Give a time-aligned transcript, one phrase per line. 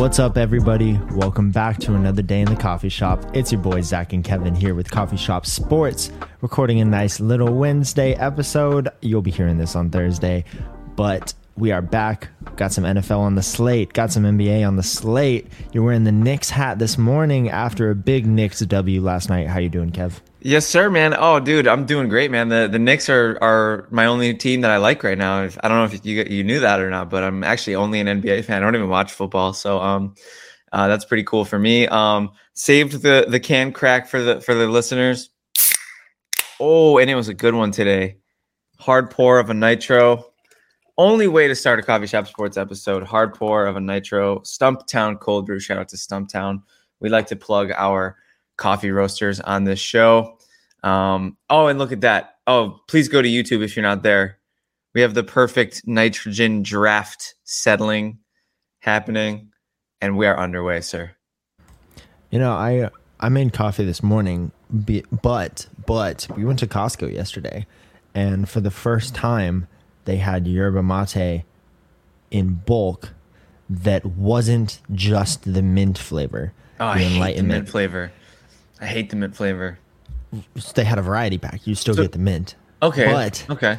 [0.00, 0.98] What's up, everybody?
[1.12, 3.22] Welcome back to another day in the coffee shop.
[3.34, 6.10] It's your boys, Zach and Kevin, here with Coffee Shop Sports,
[6.40, 8.88] recording a nice little Wednesday episode.
[9.02, 10.46] You'll be hearing this on Thursday,
[10.96, 12.30] but we are back.
[12.60, 15.46] Got some NFL on the slate, got some NBA on the slate.
[15.72, 19.46] You're wearing the Knicks hat this morning after a big Knicks W last night.
[19.46, 20.20] How you doing, Kev?
[20.40, 21.14] Yes, sir, man.
[21.18, 22.50] Oh, dude, I'm doing great, man.
[22.50, 25.38] The the Knicks are are my only team that I like right now.
[25.38, 28.08] I don't know if you you knew that or not, but I'm actually only an
[28.08, 28.58] NBA fan.
[28.58, 30.14] I don't even watch football, so um,
[30.70, 31.86] uh, that's pretty cool for me.
[31.86, 35.30] Um, saved the the can crack for the for the listeners.
[36.60, 38.18] Oh, and it was a good one today.
[38.78, 40.29] Hard pour of a nitro.
[41.00, 43.04] Only way to start a coffee shop sports episode.
[43.04, 44.40] Hard pour of a nitro.
[44.40, 45.58] Stumptown cold brew.
[45.58, 46.62] Shout out to Stumptown.
[47.00, 48.18] We like to plug our
[48.58, 50.36] coffee roasters on this show.
[50.82, 52.34] Um, oh, and look at that.
[52.46, 54.40] Oh, please go to YouTube if you're not there.
[54.94, 58.18] We have the perfect nitrogen draft settling
[58.80, 59.48] happening,
[60.02, 61.12] and we are underway, sir.
[62.30, 67.66] You know, I I made coffee this morning, but but we went to Costco yesterday,
[68.14, 69.66] and for the first time,
[70.04, 71.44] they had yerba mate
[72.30, 73.10] in bulk
[73.68, 76.52] that wasn't just the mint flavor.
[76.78, 78.12] Oh, the I hate the mint flavor.
[78.80, 79.78] I hate the mint flavor.
[80.74, 81.66] They had a variety pack.
[81.66, 82.54] You still so, get the mint.
[82.82, 83.12] Okay.
[83.12, 83.78] But okay.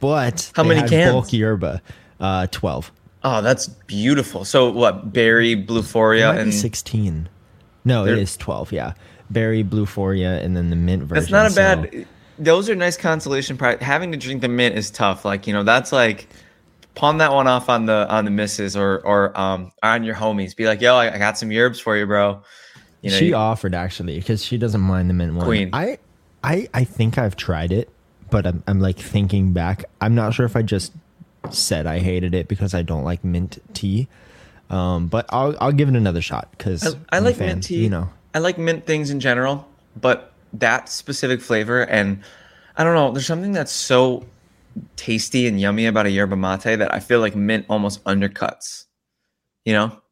[0.00, 1.12] But how many cans?
[1.12, 1.80] Bulk yerba,
[2.20, 2.92] uh, twelve.
[3.24, 4.44] Oh, that's beautiful.
[4.44, 5.12] So what?
[5.12, 7.28] Berry, Bluephoria, and sixteen.
[7.84, 8.72] No, it is twelve.
[8.72, 8.94] Yeah,
[9.30, 11.30] berry, Bluephoria, and then the mint version.
[11.30, 11.90] That's not a bad.
[11.92, 12.04] So.
[12.38, 13.78] Those are nice consolation prize.
[13.80, 15.24] Having to drink the mint is tough.
[15.24, 16.28] Like you know, that's like
[16.94, 20.56] pawn that one off on the on the misses or or um on your homies.
[20.56, 22.42] Be like, yo, I, I got some yerbs for you, bro.
[23.02, 25.46] You know, she you, offered actually because she doesn't mind the mint one.
[25.46, 25.70] Queen.
[25.72, 25.98] I,
[26.42, 27.88] I, I think I've tried it,
[28.30, 29.84] but I'm, I'm like thinking back.
[30.00, 30.92] I'm not sure if I just
[31.50, 34.08] said I hated it because I don't like mint tea.
[34.70, 37.84] Um, but I'll I'll give it another shot because I, I like fan, mint tea.
[37.84, 42.22] You know, I like mint things in general, but that specific flavor and
[42.76, 43.10] I don't know.
[43.10, 44.24] There's something that's so
[44.96, 48.84] tasty and yummy about a yerba mate that I feel like mint almost undercuts.
[49.64, 50.02] You know.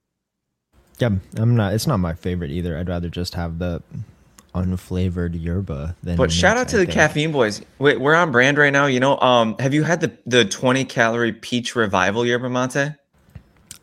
[0.98, 1.74] Yeah, I'm not.
[1.74, 2.78] It's not my favorite either.
[2.78, 3.82] I'd rather just have the
[4.54, 6.16] unflavored yerba than.
[6.16, 7.60] But shout out to the caffeine boys.
[7.78, 8.86] Wait, we're on brand right now.
[8.86, 12.94] You know, um, have you had the the 20 calorie peach revival yerba mate?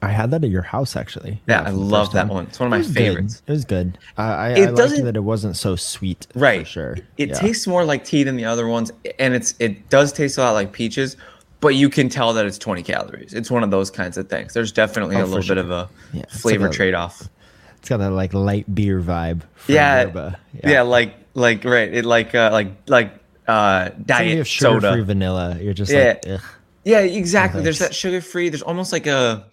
[0.02, 1.42] I had that at your house actually.
[1.48, 2.46] Yeah, I love that one.
[2.46, 3.42] It's one of my favorites.
[3.42, 3.52] Good.
[3.52, 3.98] It was good.
[4.18, 6.28] I, I, it I liked that it wasn't so sweet.
[6.34, 6.66] Right.
[6.68, 6.98] sure.
[7.18, 7.36] It yeah.
[7.36, 10.54] tastes more like tea than the other ones, and it's it does taste a lot
[10.54, 11.18] like peaches,
[11.60, 13.34] but you can tell that it's 20 calories.
[13.34, 14.54] It's one of those kinds of things.
[14.54, 15.56] There's definitely oh, a little sure.
[15.56, 17.30] bit of a yeah, flavor like trade off.
[17.78, 19.44] It's got that like light beer vibe.
[19.68, 23.14] Yeah, yeah, yeah, like like right, it like uh, like like
[23.48, 25.58] uh, diet soda, free vanilla.
[25.60, 26.42] You're just yeah, like,
[26.84, 27.62] yeah, exactly.
[27.62, 28.50] There's that sugar free.
[28.50, 29.46] There's almost like a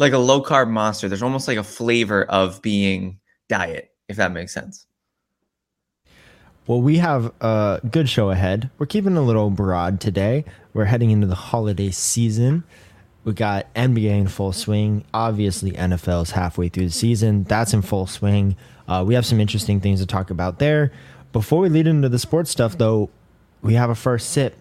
[0.00, 1.08] like a low carb monster.
[1.08, 4.86] There's almost like a flavor of being diet, if that makes sense.
[6.66, 8.70] Well, we have a good show ahead.
[8.78, 10.44] We're keeping a little broad today.
[10.72, 12.64] We're heading into the holiday season.
[13.24, 15.04] We got NBA in full swing.
[15.12, 17.44] Obviously, NFL is halfway through the season.
[17.44, 18.56] That's in full swing.
[18.88, 20.92] Uh, we have some interesting things to talk about there.
[21.32, 23.10] Before we lead into the sports stuff, though,
[23.62, 24.56] we have a first sip.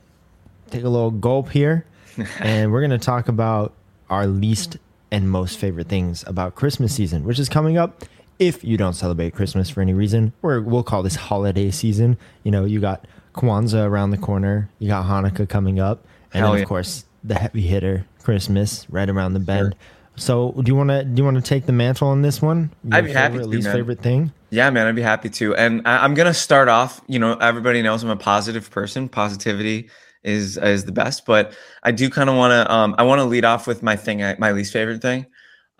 [0.69, 1.85] Take a little gulp here,
[2.39, 3.73] and we're going to talk about
[4.09, 4.77] our least
[5.11, 8.03] and most favorite things about Christmas season, which is coming up
[8.37, 12.17] if you don't celebrate Christmas for any reason, or we'll call this holiday season.
[12.43, 16.53] You know, you got Kwanzaa around the corner, you got Hanukkah coming up, and then,
[16.53, 16.59] yeah.
[16.59, 19.73] of course, the heavy hitter, Christmas, right around the bend.
[19.73, 19.79] Sure.
[20.15, 22.71] So, do you want to do you want to take the mantle on this one?
[22.83, 23.45] Your I'd be favorite, happy to.
[23.45, 23.75] Least man.
[23.75, 24.33] favorite thing?
[24.49, 25.55] Yeah, man, I'd be happy to.
[25.55, 27.01] And I, am gonna start off.
[27.07, 29.07] You know, everybody knows I'm a positive person.
[29.07, 29.89] Positivity
[30.23, 31.53] is is the best, but
[31.83, 32.73] I do kind of want to.
[32.73, 35.25] Um, I want to lead off with my thing, my least favorite thing.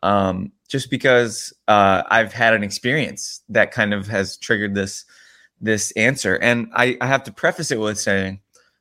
[0.02, 5.06] Um, just because uh, I've had an experience that kind of has triggered this
[5.62, 6.36] this answer.
[6.36, 8.40] And I, I have to preface it with saying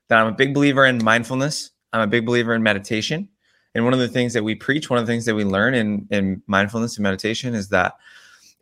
[0.09, 1.71] that I'm a big believer in mindfulness.
[1.93, 3.29] I'm a big believer in meditation.
[3.75, 5.75] And one of the things that we preach, one of the things that we learn
[5.75, 7.95] in, in mindfulness and meditation is that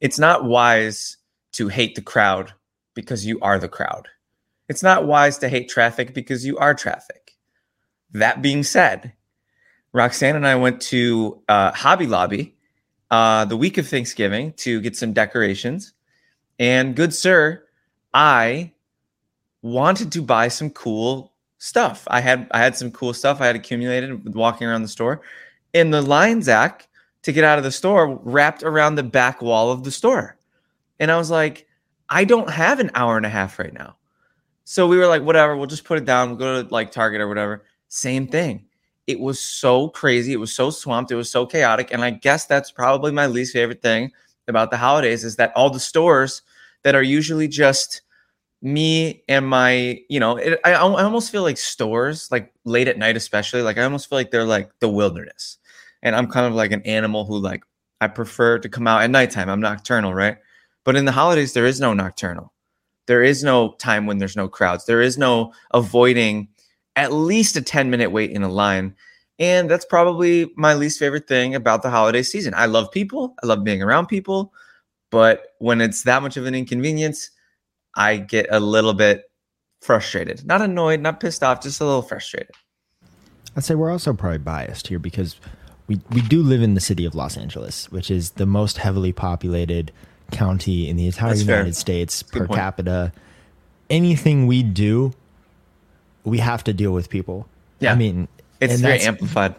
[0.01, 1.19] it's not wise
[1.53, 2.53] to hate the crowd
[2.95, 4.09] because you are the crowd.
[4.69, 7.37] It's not wise to hate traffic because you are traffic.
[8.13, 9.13] That being said,
[9.93, 12.57] Roxanne and I went to uh, Hobby Lobby
[13.11, 15.93] uh, the week of Thanksgiving to get some decorations.
[16.59, 17.63] And good sir,
[18.13, 18.73] I
[19.63, 22.07] wanted to buy some cool stuff.
[22.09, 25.23] I had I had some cool stuff I had accumulated walking around the store.
[25.75, 26.89] And the line Zach
[27.23, 30.37] to get out of the store wrapped around the back wall of the store.
[30.99, 31.67] And I was like,
[32.09, 33.97] I don't have an hour and a half right now.
[34.69, 36.29] So we were like, whatever, we'll just put it down.
[36.29, 37.65] We'll go to like Target or whatever.
[37.89, 38.67] Same thing.
[39.07, 40.33] it was so crazy.
[40.33, 41.13] It was so swamped.
[41.13, 41.93] It was so chaotic.
[41.93, 44.13] And I guess that's probably my least favorite thing
[44.49, 46.43] about the holidays is that all the stores
[46.83, 48.03] that are usually just
[48.63, 52.99] me and my, you know, it, I, I almost feel like stores, like late at
[52.99, 55.59] night, especially, like I almost feel like they're like the wilderness.
[56.03, 57.65] And I'm kind of like an animal who, like,
[58.01, 59.49] I prefer to come out at nighttime.
[59.51, 60.39] I'm nocturnal, right?
[60.85, 62.53] But in the holidays, there is no nocturnal.
[63.07, 64.87] There is no time when there's no crowds.
[64.87, 66.49] There is no avoiding
[66.97, 68.95] at least a 10 minute wait in a line.
[69.39, 72.55] And that's probably my least favorite thing about the holiday season.
[72.55, 74.53] I love people, I love being around people.
[75.11, 77.31] But when it's that much of an inconvenience,
[77.95, 79.25] I get a little bit
[79.83, 80.45] frustrated.
[80.45, 82.51] Not annoyed, not pissed off, just a little frustrated.
[83.57, 85.37] I'd say we're also probably biased here because
[85.87, 89.13] we, we do live in the city of Los Angeles, which is the most heavily
[89.13, 89.93] populated
[90.33, 91.73] county in the entire That's United fair.
[91.73, 92.59] States Good per point.
[92.61, 93.13] capita.
[93.89, 95.13] Anything we do,
[96.25, 97.49] we have to deal with people.
[97.79, 97.93] Yeah.
[97.93, 98.27] I mean,
[98.61, 99.55] It's very amplified.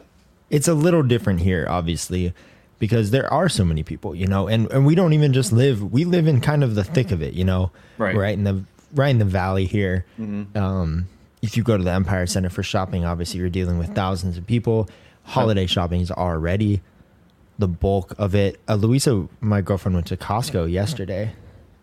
[0.49, 2.33] it's a little different here, obviously,
[2.79, 5.91] because there are so many people, you know, and, and we don't even just live,
[5.93, 8.15] we live in kind of the thick of it, you know, Right.
[8.15, 8.63] Right in the,
[8.93, 10.05] right in the valley here.
[10.19, 10.57] Mm-hmm.
[10.57, 11.07] Um,
[11.41, 14.45] if you go to the Empire Center for shopping, obviously you're dealing with thousands of
[14.45, 14.89] people.
[15.23, 16.81] Holiday shopping is already
[17.59, 18.59] the bulk of it.
[18.67, 21.33] Uh, Louisa, my girlfriend, went to Costco yesterday,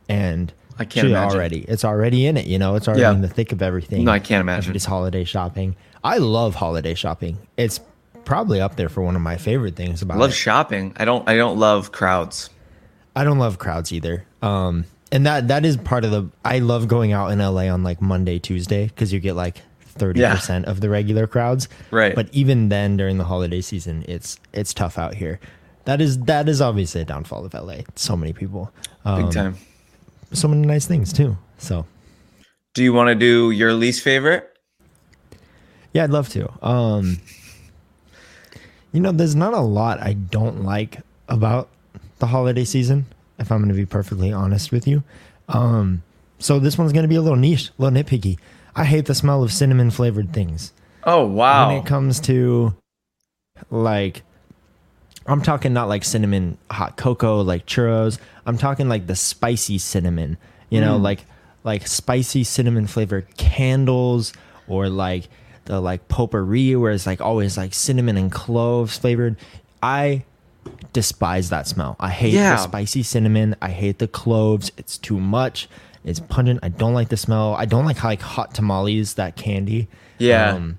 [0.08, 1.36] and I can't she imagine.
[1.38, 2.46] already it's already in it.
[2.46, 3.12] You know, it's already Yeah.
[3.12, 4.04] in the thick of everything.
[4.04, 4.74] No, I can't imagine.
[4.74, 5.76] It's holiday shopping.
[6.02, 7.38] I love holiday shopping.
[7.56, 7.80] It's
[8.24, 10.34] probably up there for one of my favorite things about I love it.
[10.34, 10.92] shopping.
[10.96, 12.50] I don't I don't love crowds.
[13.16, 14.24] I don't love crowds either.
[14.42, 16.28] Um, and that that is part of the.
[16.44, 20.20] I love going out in LA on like Monday, Tuesday because you get like thirty
[20.22, 21.68] percent of the regular crowds.
[21.92, 22.14] Right.
[22.16, 25.38] But even then, during the holiday season, it's it's tough out here.
[25.84, 27.78] That is that is obviously a downfall of LA.
[27.94, 28.72] So many people,
[29.04, 29.56] Big um, time.
[30.32, 31.36] so many nice things too.
[31.58, 31.86] So
[32.74, 34.50] Do you want to do your least favorite?
[35.92, 36.50] yeah, I'd love to.
[36.66, 37.20] Um,
[38.92, 41.68] you know, there's not a lot I don't like about
[42.18, 43.06] the holiday season.
[43.38, 45.02] If I'm going to be perfectly honest with you,
[45.48, 46.02] um,
[46.38, 48.38] so this one's going to be a little niche, a little nitpicky.
[48.76, 50.72] I hate the smell of cinnamon flavored things.
[51.04, 51.68] Oh wow.
[51.68, 52.74] when it comes to
[53.70, 54.22] like
[55.26, 58.18] I'm talking not like cinnamon hot cocoa like churros.
[58.46, 60.36] I'm talking like the spicy cinnamon.
[60.70, 61.24] You know, like
[61.62, 64.32] like spicy cinnamon flavored candles
[64.68, 65.28] or like
[65.66, 69.36] the like potpourri where it's like always like cinnamon and cloves flavored.
[69.82, 70.24] I
[70.92, 71.96] despise that smell.
[72.00, 72.56] I hate Yeah.
[72.56, 73.54] the spicy cinnamon.
[73.62, 74.72] I hate the cloves.
[74.76, 75.68] It's too much.
[76.04, 76.60] It's pungent.
[76.62, 77.54] I don't like the smell.
[77.54, 79.88] I don't like like hot tamales, that candy.
[80.18, 80.54] Yeah.
[80.54, 80.78] Um,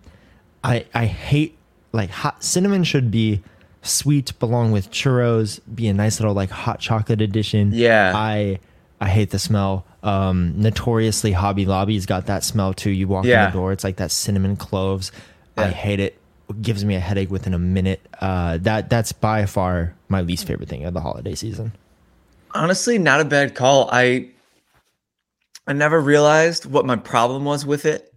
[0.64, 1.58] I I hate
[1.92, 3.42] like hot cinnamon should be
[3.86, 7.72] sweet, belong with churros, be a nice little like hot chocolate addition.
[7.74, 8.12] Yeah.
[8.16, 8.60] I
[9.00, 9.86] I hate the smell.
[10.04, 12.92] Um, notoriously, Hobby Lobby's got that smell too.
[12.92, 15.12] You walk in the door, it's like that cinnamon cloves.
[15.58, 16.20] I hate it.
[16.50, 18.06] It gives me a headache within a minute.
[18.20, 21.72] Uh, that that's by far my least favorite thing of the holiday season.
[22.54, 23.90] Honestly, not a bad call.
[23.92, 24.30] I
[25.68, 28.14] I never realized what my problem was with it.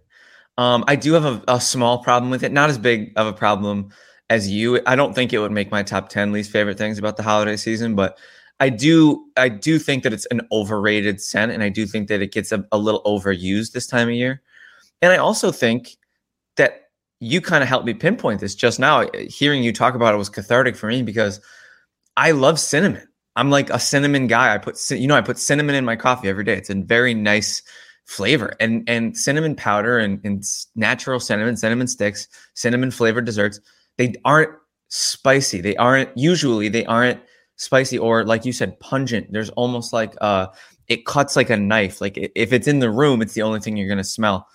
[0.57, 3.33] Um, I do have a, a small problem with it, not as big of a
[3.33, 3.91] problem
[4.29, 4.79] as you.
[4.85, 7.55] I don't think it would make my top 10 least favorite things about the holiday
[7.55, 8.17] season, but
[8.59, 12.21] I do I do think that it's an overrated scent and I do think that
[12.21, 14.41] it gets a, a little overused this time of year.
[15.01, 15.97] And I also think
[16.57, 16.89] that
[17.21, 19.09] you kind of helped me pinpoint this just now.
[19.29, 21.39] Hearing you talk about it was cathartic for me because
[22.17, 23.07] I love cinnamon.
[23.35, 24.53] I'm like a cinnamon guy.
[24.53, 26.57] I put you know I put cinnamon in my coffee every day.
[26.57, 27.61] It's a very nice
[28.05, 30.43] flavor and and cinnamon powder and, and
[30.75, 33.61] natural cinnamon, cinnamon sticks, cinnamon flavored desserts.
[33.99, 34.49] They aren't
[34.87, 35.61] spicy.
[35.61, 37.19] They aren't usually they aren't
[37.57, 39.27] spicy or like you said pungent.
[39.31, 40.47] There's almost like uh
[40.87, 42.01] it cuts like a knife.
[42.01, 44.47] Like if it's in the room, it's the only thing you're gonna smell.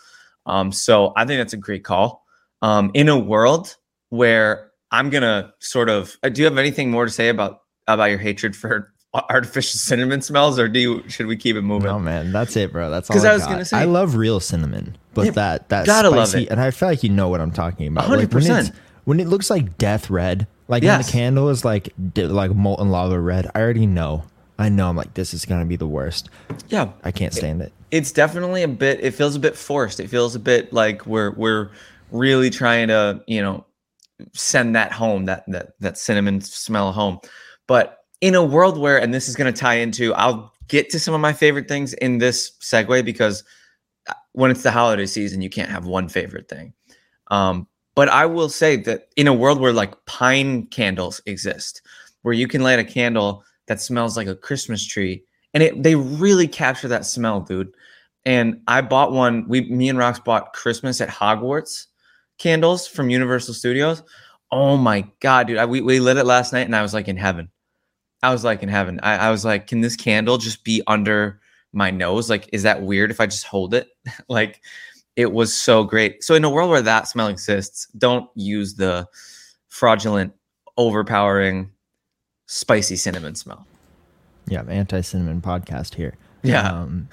[0.47, 2.25] Um, so I think that's a great call.
[2.63, 3.77] Um, in a world
[4.09, 8.07] where I'm gonna sort of, uh, do you have anything more to say about about
[8.07, 11.87] your hatred for artificial cinnamon smells, or do you should we keep it moving?
[11.89, 12.91] No man, that's it, bro.
[12.91, 13.17] That's all.
[13.25, 13.51] I, I was got.
[13.51, 16.51] gonna say- I love real cinnamon, but Yeah, that that gotta love spicy, it.
[16.51, 18.09] and I feel like you know what I'm talking about.
[18.09, 18.61] Like 100%.
[18.69, 18.71] it's
[19.05, 23.19] when it looks like death red, like when the candle is like like molten lava
[23.21, 23.51] red.
[23.55, 24.25] I already know.
[24.59, 24.89] I know.
[24.89, 26.31] I'm like, this is gonna be the worst.
[26.69, 27.73] Yeah, I can't stand it.
[27.91, 29.01] it's definitely a bit.
[29.01, 30.01] It feels a bit forced.
[30.01, 31.71] It feels a bit like we're we're
[32.11, 33.65] really trying to you know
[34.33, 37.19] send that home that that that cinnamon smell home.
[37.67, 41.15] But in a world where, and this is to tie into, I'll get to some
[41.15, 43.45] of my favorite things in this segue because
[44.09, 46.73] uh, when it's the holiday season, you can't have one favorite thing.
[47.31, 51.83] Um, but I will say that in a world where like pine candles exist,
[52.23, 55.23] where you can light a candle that smells like a Christmas tree,
[55.53, 57.75] and it they really capture that smell, dude.
[58.27, 59.47] And I bought one.
[59.49, 61.87] We, me and Rox bought Christmas at Hogwarts
[62.39, 64.03] candles from Universal Studios.
[64.51, 65.59] Oh my god, dude!
[65.59, 67.51] I, we we lit it last night, and I was like in heaven.
[68.23, 68.99] I was like in heaven.
[69.03, 71.41] I, I was like, can this candle just be under
[71.73, 72.31] my nose?
[72.31, 73.89] Like, is that weird if I just hold it?
[74.29, 74.63] like,
[75.17, 76.23] it was so great.
[76.25, 79.07] So in a world where that smell exists, don't use the
[79.69, 80.33] fraudulent,
[80.77, 81.71] overpowering,
[82.47, 83.67] spicy cinnamon smell.
[84.47, 86.15] Yeah, anti cinnamon podcast here.
[86.43, 86.71] Yeah.
[86.71, 87.09] Um,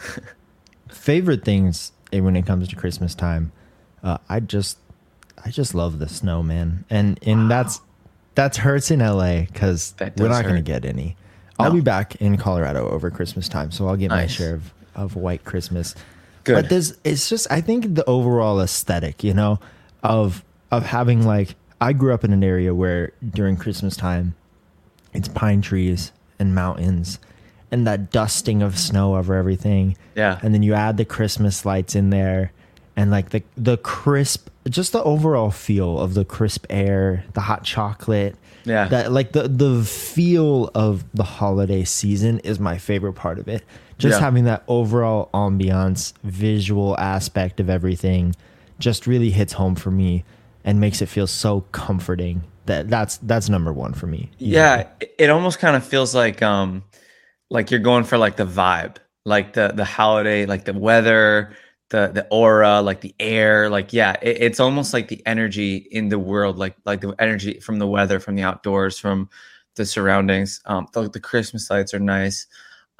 [0.90, 3.52] favorite things when it comes to Christmas time,
[4.04, 4.78] uh, I just,
[5.46, 7.48] I just love the snow, man, and and Wow.
[7.48, 7.82] that's
[8.36, 11.16] that's hurts in LA because we're not going to get any.
[11.60, 11.76] I'll No.
[11.76, 15.44] be back in Colorado over Christmas time, so I'll get my share of, of white
[15.44, 15.96] Christmas.
[16.44, 16.56] Good.
[16.56, 19.60] But there's it's just I think the overall aesthetic, you know,
[20.04, 24.36] of of having like I grew up in an area where during Christmas time
[25.14, 27.20] it's pine trees and mountains
[27.72, 29.98] and that dusting of snow over everything.
[30.16, 30.40] Yeah.
[30.42, 32.52] And then you add the Christmas lights in there
[32.96, 37.64] and like the the crisp just the overall feel of the crisp air, the hot
[37.64, 38.36] chocolate.
[38.64, 38.88] Yeah.
[38.90, 43.64] That like the the feel of the holiday season is my favorite part of it.
[44.02, 44.26] Just Yeah.
[44.26, 48.36] having that overall ambiance, visual aspect of everything
[48.80, 50.24] just really hits home for me
[50.66, 52.44] and makes it feel so comforting.
[52.66, 54.30] That that's that's number 1 for me.
[54.38, 56.84] yeah it- it almost kind of feels like um
[57.50, 61.56] like you're going for like the vibe like the the holiday like the weather
[61.90, 66.10] the the aura like the air like yeah it, it's almost like the energy in
[66.10, 69.28] the world like like the energy from the weather from the outdoors from
[69.76, 72.46] the surroundings um the, the christmas lights are nice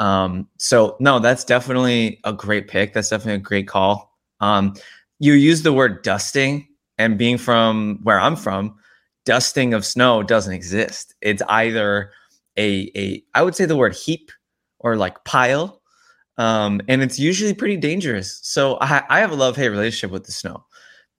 [0.02, 4.74] um so no that's definitely a great pick that's definitely a great call um
[5.20, 6.68] you use the word dusting
[6.98, 8.76] and being from where i'm from
[9.26, 11.16] dusting of snow doesn't exist.
[11.22, 12.12] It's either
[12.58, 14.32] a a I would say the word heap
[14.80, 15.82] or like pile.
[16.38, 18.40] Um, and it's usually pretty dangerous.
[18.42, 20.66] So I, I have a love hate relationship with the snow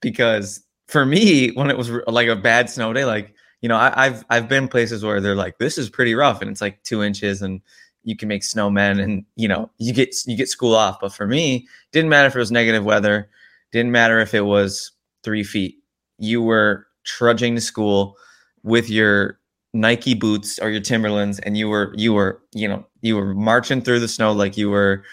[0.01, 4.07] because for me, when it was like a bad snow day, like you know, I,
[4.07, 7.03] I've I've been places where they're like, this is pretty rough, and it's like two
[7.03, 7.61] inches, and
[8.05, 11.01] you can make snowmen, and you know, you get you get school off.
[11.01, 13.29] But for me, didn't matter if it was negative weather,
[13.73, 14.93] didn't matter if it was
[15.23, 15.77] three feet.
[16.19, 18.17] You were trudging to school
[18.63, 19.39] with your
[19.73, 23.83] Nike boots or your Timberlands, and you were you were you know you were marching
[23.83, 25.05] through the snow like you were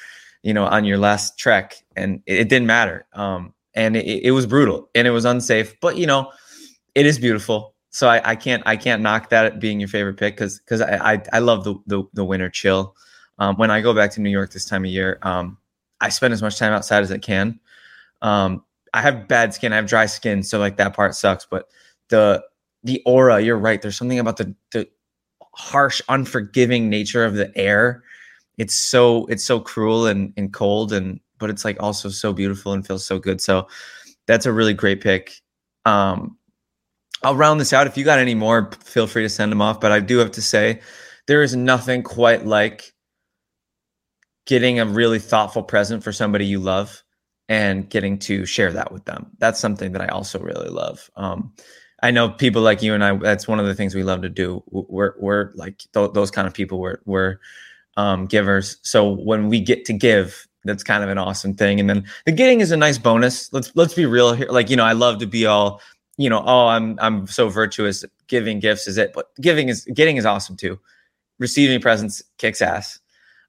[0.44, 3.06] you know on your last trek, and it, it didn't matter.
[3.14, 6.32] Um, and it, it was brutal and it was unsafe, but you know
[6.96, 7.76] it is beautiful.
[8.00, 11.16] So I, I can't I can't knock that being your favorite pick because because I,
[11.16, 12.96] I I love the the, the winter chill.
[13.40, 15.58] Um, when I go back to New York this time of year, um,
[16.00, 17.60] I spend as much time outside as I can.
[18.22, 18.64] Um,
[18.94, 19.74] I have bad skin.
[19.74, 21.46] I have dry skin, so like that part sucks.
[21.46, 21.68] But
[22.08, 22.42] the
[22.86, 23.82] the aura, you're right.
[23.82, 24.88] There's something about the the
[25.56, 28.04] harsh, unforgiving nature of the air.
[28.58, 32.72] It's so it's so cruel and and cold, and but it's like also so beautiful
[32.74, 33.42] and feels so good.
[33.42, 33.68] So
[34.26, 35.42] that's a really great pick.
[35.86, 36.39] Um,
[37.24, 37.88] I'll round this out.
[37.88, 39.80] If you got any more, feel free to send them off.
[39.82, 40.82] But I do have to say,
[41.28, 42.94] there is nothing quite like
[44.46, 47.04] getting a really thoughtful present for somebody you love
[47.50, 49.28] and getting to share that with them.
[49.38, 51.10] That's something that I also really love.
[51.16, 51.54] Um,
[52.02, 53.18] I know people like you and I.
[53.18, 54.64] That's one of the things we love to do.
[54.68, 56.80] We're we're like th- those kind of people.
[56.80, 57.40] We're we're
[57.98, 58.78] um, givers.
[58.84, 61.80] So when we get to give, that's kind of an awesome thing.
[61.80, 63.52] And then the getting is a nice bonus.
[63.52, 64.48] Let's let's be real here.
[64.50, 65.82] Like you know, I love to be all
[66.20, 66.44] you know.
[66.46, 68.06] Oh, I'm I'm so virtuous.
[68.28, 70.80] Giving gifts is it, but giving is getting is awesome too.
[71.40, 73.00] Receiving presents kicks ass.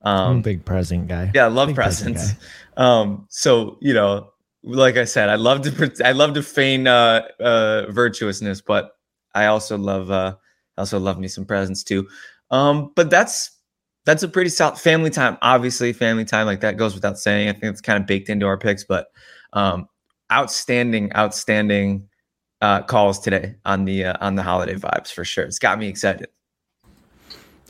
[0.02, 1.30] I'm a Um, big present guy.
[1.34, 2.32] yeah, I love Big presents.
[2.76, 4.30] Um, so you know,
[4.62, 8.92] like I said, I love to I love to feign uh, uh, virtuousness, but
[9.34, 10.34] I also love uh,
[10.78, 12.08] I also love me some presents too.
[12.50, 13.50] Um, but that's
[14.06, 15.36] that's a pretty solid family time.
[15.42, 17.50] Obviously, family time like that goes without saying.
[17.50, 19.08] I think it's kind of baked into our picks, but
[19.52, 19.86] um,
[20.32, 22.08] outstanding, outstanding
[22.60, 25.44] uh, calls today on the uh, on the holiday vibes for sure.
[25.44, 26.28] It's got me excited.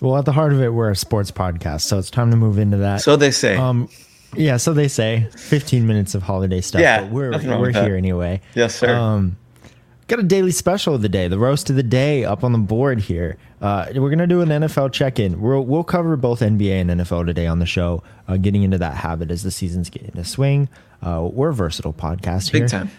[0.00, 2.58] Well, at the heart of it, we're a sports podcast, so it's time to move
[2.58, 3.02] into that.
[3.02, 3.56] So they say.
[3.56, 3.88] um,
[4.34, 6.80] yeah, so they say 15 minutes of holiday stuff.
[6.80, 7.30] Yeah, but we're
[7.60, 8.40] we're here anyway.
[8.54, 8.94] yes, sir.
[8.94, 9.36] Um,
[10.06, 12.58] got a daily special of the day, the roast of the day, up on the
[12.58, 13.36] board here.
[13.60, 15.40] Uh, we're gonna do an NFL check-in.
[15.40, 18.02] We'll we'll cover both NBA and NFL today on the show.
[18.26, 20.68] Uh, getting into that habit as the seasons get into swing.
[21.02, 22.62] Uh, we're a versatile podcast here.
[22.62, 22.90] Big time.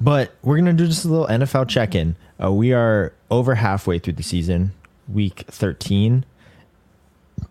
[0.00, 2.16] But we're gonna do just a little NFL check-in.
[2.42, 4.72] Uh, we are over halfway through the season.
[5.08, 6.24] Week 13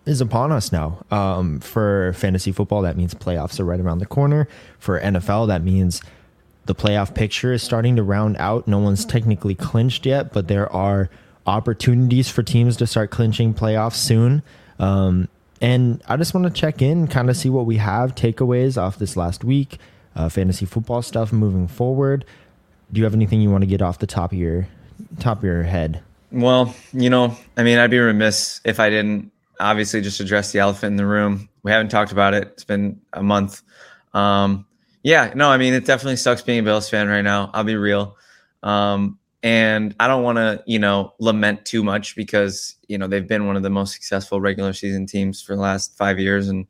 [0.05, 1.03] is upon us now.
[1.11, 4.47] Um, for fantasy football, that means playoffs are right around the corner.
[4.77, 6.01] For NFL, that means
[6.65, 8.67] the playoff picture is starting to round out.
[8.67, 11.09] No one's technically clinched yet, but there are
[11.47, 14.43] opportunities for teams to start clinching playoffs soon.
[14.79, 15.27] Um,
[15.61, 18.97] and I just want to check in, kind of see what we have, takeaways off
[18.97, 19.77] this last week,
[20.15, 22.25] uh, fantasy football stuff moving forward.
[22.91, 24.67] do you have anything you want to get off the top of your
[25.19, 26.01] top of your head?
[26.31, 30.59] Well, you know, I mean, I'd be remiss if I didn't obviously just address the
[30.59, 31.49] elephant in the room.
[31.63, 32.49] We haven't talked about it.
[32.53, 33.61] It's been a month.
[34.13, 34.65] Um,
[35.03, 37.51] yeah, no, I mean, it definitely sucks being a Bills fan right now.
[37.53, 38.17] I'll be real.
[38.63, 43.27] Um, and I don't want to, you know, lament too much because, you know, they've
[43.27, 46.49] been one of the most successful regular season teams for the last five years.
[46.49, 46.65] And,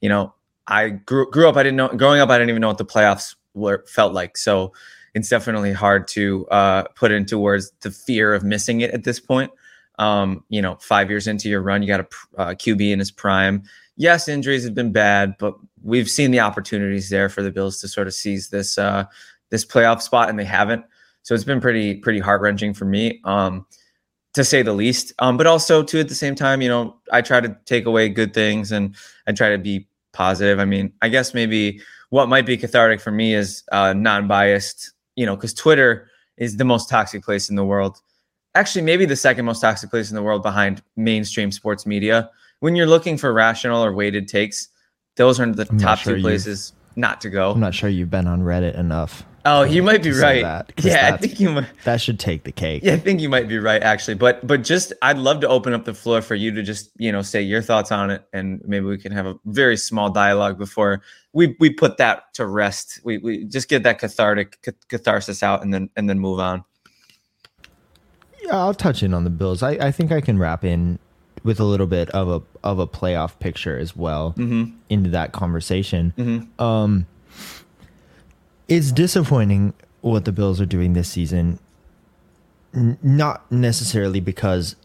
[0.00, 0.32] you know,
[0.70, 2.84] I grew, grew up, I didn't know, growing up, I didn't even know what the
[2.84, 4.36] playoffs were felt like.
[4.36, 4.72] So
[5.14, 9.18] it's definitely hard to uh, put into words the fear of missing it at this
[9.20, 9.50] point.
[9.98, 13.10] Um, you know, five years into your run, you got a uh, QB in his
[13.10, 13.62] prime.
[13.96, 17.88] Yes, injuries have been bad, but we've seen the opportunities there for the Bills to
[17.88, 19.04] sort of seize this uh,
[19.50, 20.84] this playoff spot, and they haven't.
[21.22, 23.66] So it's been pretty pretty heart wrenching for me, um,
[24.32, 25.12] to say the least.
[25.18, 28.08] Um, but also too at the same time, you know, I try to take away
[28.08, 28.96] good things and
[29.26, 30.58] I try to be positive.
[30.58, 34.92] I mean, I guess maybe what might be cathartic for me is uh, non-biased.
[35.16, 38.00] You know, because Twitter is the most toxic place in the world.
[38.54, 42.30] Actually, maybe the second most toxic place in the world behind mainstream sports media.
[42.60, 44.68] When you're looking for rational or weighted takes,
[45.16, 47.52] those are the I'm top sure two places not to go.
[47.52, 49.24] I'm not sure you've been on Reddit enough.
[49.46, 50.42] Oh, you might be right.
[50.42, 51.66] that, yeah, I think you might.
[51.84, 52.82] That should take the cake.
[52.84, 54.14] Yeah, I think you might be right actually.
[54.14, 57.10] But but just I'd love to open up the floor for you to just, you
[57.10, 60.58] know, say your thoughts on it and maybe we can have a very small dialogue
[60.58, 61.00] before
[61.32, 63.00] we we put that to rest.
[63.02, 66.62] We we just get that cathartic cath- catharsis out and then and then move on.
[68.42, 69.62] Yeah, I'll touch in on the Bills.
[69.62, 70.98] I, I think I can wrap in
[71.44, 74.74] with a little bit of a of a playoff picture as well Mhm.
[74.90, 76.12] into that conversation.
[76.18, 76.60] Mhm.
[76.60, 77.06] Um,
[78.70, 81.58] it's disappointing what the Bills are doing this season.
[82.72, 84.76] N- not necessarily because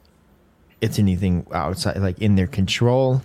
[0.81, 3.21] it's anything outside, like in their control.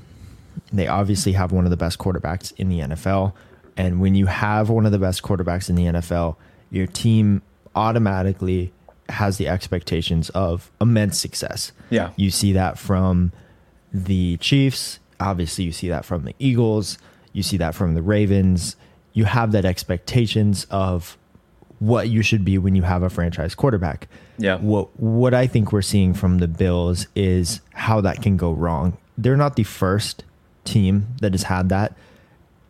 [0.73, 3.33] They obviously have one of the best quarterbacks in the NFL.
[3.77, 6.37] And when you have one of the best quarterbacks in the NFL,
[6.71, 7.41] your team
[7.75, 8.73] automatically
[9.09, 11.73] has the expectations of immense success.
[11.89, 12.11] Yeah.
[12.17, 13.33] You see that from
[13.93, 14.99] the Chiefs.
[15.19, 16.99] Obviously, you see that from the Eagles.
[17.33, 18.77] You see that from the Ravens.
[19.13, 21.17] You have that expectations of
[21.81, 24.09] what you should be when you have a franchise quarterback.
[24.39, 24.57] Yeah.
[24.57, 28.97] What what I think we're seeing from the Bills is how that can go wrong.
[29.19, 30.25] They're not the first
[30.65, 31.97] team that has had that.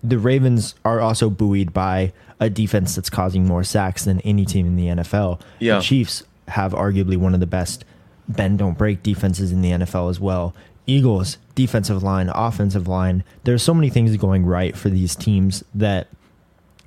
[0.02, 4.66] The Ravens are also buoyed by a defense that's causing more sacks than any team
[4.66, 5.40] in the NFL.
[5.58, 5.76] Yeah.
[5.76, 7.84] The Chiefs have arguably one of the best
[8.28, 10.54] bend don't break defenses in the NFL as well.
[10.86, 13.22] Eagles, defensive line, offensive line.
[13.44, 16.08] There's so many things going right for these teams that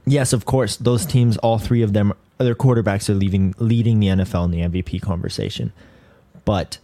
[0.06, 4.08] yes, of course, those teams, all three of them, their quarterbacks are leaving, leading the
[4.08, 5.72] NFL in the MVP conversation.
[6.46, 6.78] But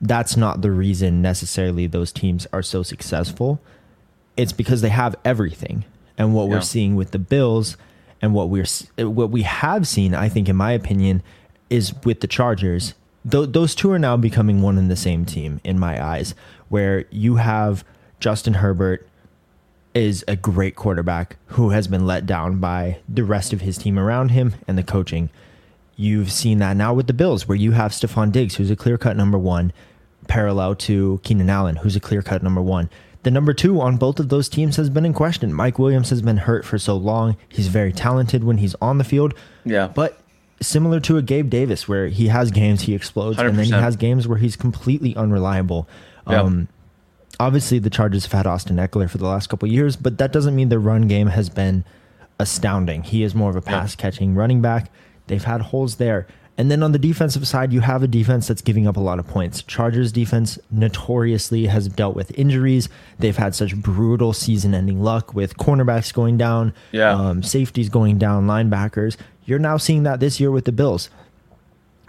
[0.00, 3.60] that's not the reason necessarily those teams are so successful.
[4.36, 5.84] It's because they have everything.
[6.18, 6.54] And what Yeah.
[6.56, 7.76] we're seeing with the Bills
[8.20, 8.66] and what we're
[8.98, 11.22] what we have seen, I think, in my opinion,
[11.70, 12.94] is with the Chargers.
[13.28, 16.34] Th- those two are now becoming one and the same team in my eyes,
[16.68, 17.84] where you have
[18.20, 19.06] Justin Herbert
[19.94, 23.98] is a great quarterback who has been let down by the rest of his team
[23.98, 25.30] around him and the coaching.
[25.96, 28.96] You've seen that now with the Bills, where you have Stefon Diggs, who's a clear
[28.96, 29.72] cut number one,
[30.28, 32.88] parallel to Keenan Allen, who's a clear cut number one.
[33.22, 35.52] The number two on both of those teams has been in question.
[35.52, 37.36] Mike Williams has been hurt for so long.
[37.48, 39.34] He's very talented when he's on the field.
[39.64, 39.88] Yeah.
[39.94, 40.18] But
[40.60, 43.96] similar to a Gabe Davis, where he has games he explodes, and then he has
[43.96, 45.88] games where he's completely unreliable.
[46.28, 46.42] Yeah.
[46.42, 46.68] Um,
[47.40, 50.32] obviously, the Chargers have had Austin Ekeler for the last couple of years, but that
[50.32, 51.84] doesn't mean the run game has been
[52.38, 53.02] astounding.
[53.02, 54.90] He is more of a pass catching running back.
[55.26, 56.26] They've had holes there.
[56.58, 59.18] And then on the defensive side, you have a defense that's giving up a lot
[59.18, 59.62] of points.
[59.62, 62.90] Chargers defense notoriously has dealt with injuries.
[63.18, 67.12] They've had such brutal season ending luck with cornerbacks going down, Yeah.
[67.12, 69.16] um, safeties going down, linebackers.
[69.46, 71.08] You're now seeing that this year with the Bills,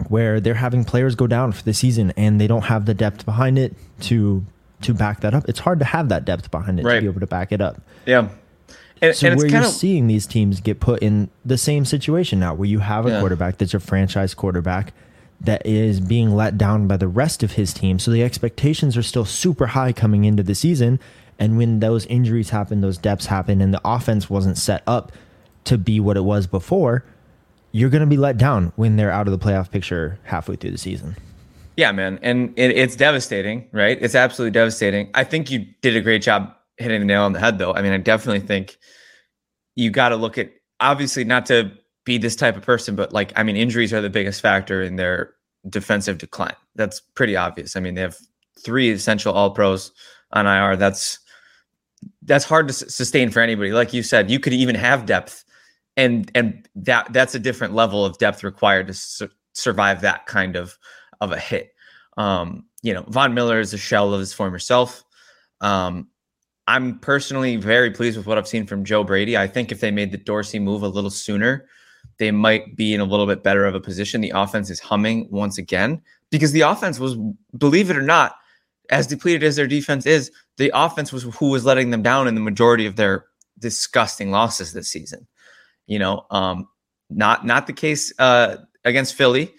[0.08, 3.24] where they're having players go down for the season and they don't have the depth
[3.24, 4.44] behind it to
[4.82, 5.48] to back that up.
[5.48, 7.80] It's hard to have that depth behind it to be able to back it up.
[8.06, 8.28] Yeah.
[9.02, 11.84] And, So and where it's you're of seeing these teams get put in the same
[11.84, 13.20] situation now, where you have a Yeah.
[13.20, 14.92] quarterback that's a franchise quarterback
[15.40, 17.98] that is being let down by the rest of his team.
[17.98, 20.98] So the expectations are still super high coming into the season.
[21.38, 25.10] And when those injuries happen, those depths happen, and the offense wasn't set up
[25.64, 27.04] to be what it was before,
[27.72, 30.70] you're going to be let down when they're out of the playoff picture halfway through
[30.70, 31.16] the season.
[31.76, 33.98] Yeah, man, and it, it's devastating, right?
[34.00, 35.10] It's absolutely devastating.
[35.14, 37.74] I think you did a great job hitting the nail on the head, though.
[37.74, 38.78] I mean, I definitely think
[39.74, 41.72] you got to look at obviously not to
[42.04, 44.96] be this type of person, but like, I mean, injuries are the biggest factor in
[44.96, 45.34] their
[45.68, 46.54] defensive decline.
[46.76, 47.76] That's pretty obvious.
[47.76, 48.18] I mean, they have
[48.58, 49.90] three essential All Pros
[50.32, 50.76] on IR.
[50.76, 51.18] That's
[52.22, 53.72] that's hard to sustain for anybody.
[53.72, 55.44] Like you said, you could even have depth
[55.96, 60.56] and and that that's a different level of depth required to su- survive that kind
[60.56, 60.76] of
[61.24, 61.74] of a hit.
[62.16, 65.04] Um, you know, Von Miller is a shell of his former self.
[65.60, 66.08] Um,
[66.66, 69.36] I'm personally very pleased with what I've seen from Joe Brady.
[69.36, 71.66] I think if they made the Dorsey move a little sooner,
[72.18, 74.20] they might be in a little bit better of a position.
[74.20, 77.16] The offense is humming once again because the offense was,
[77.56, 78.36] believe it or not,
[78.90, 82.34] as depleted as their defense is, the offense was who was letting them down in
[82.34, 83.26] the majority of their
[83.58, 85.26] disgusting losses this season.
[85.86, 86.68] You know, um,
[87.10, 89.54] not not the case uh, against Philly,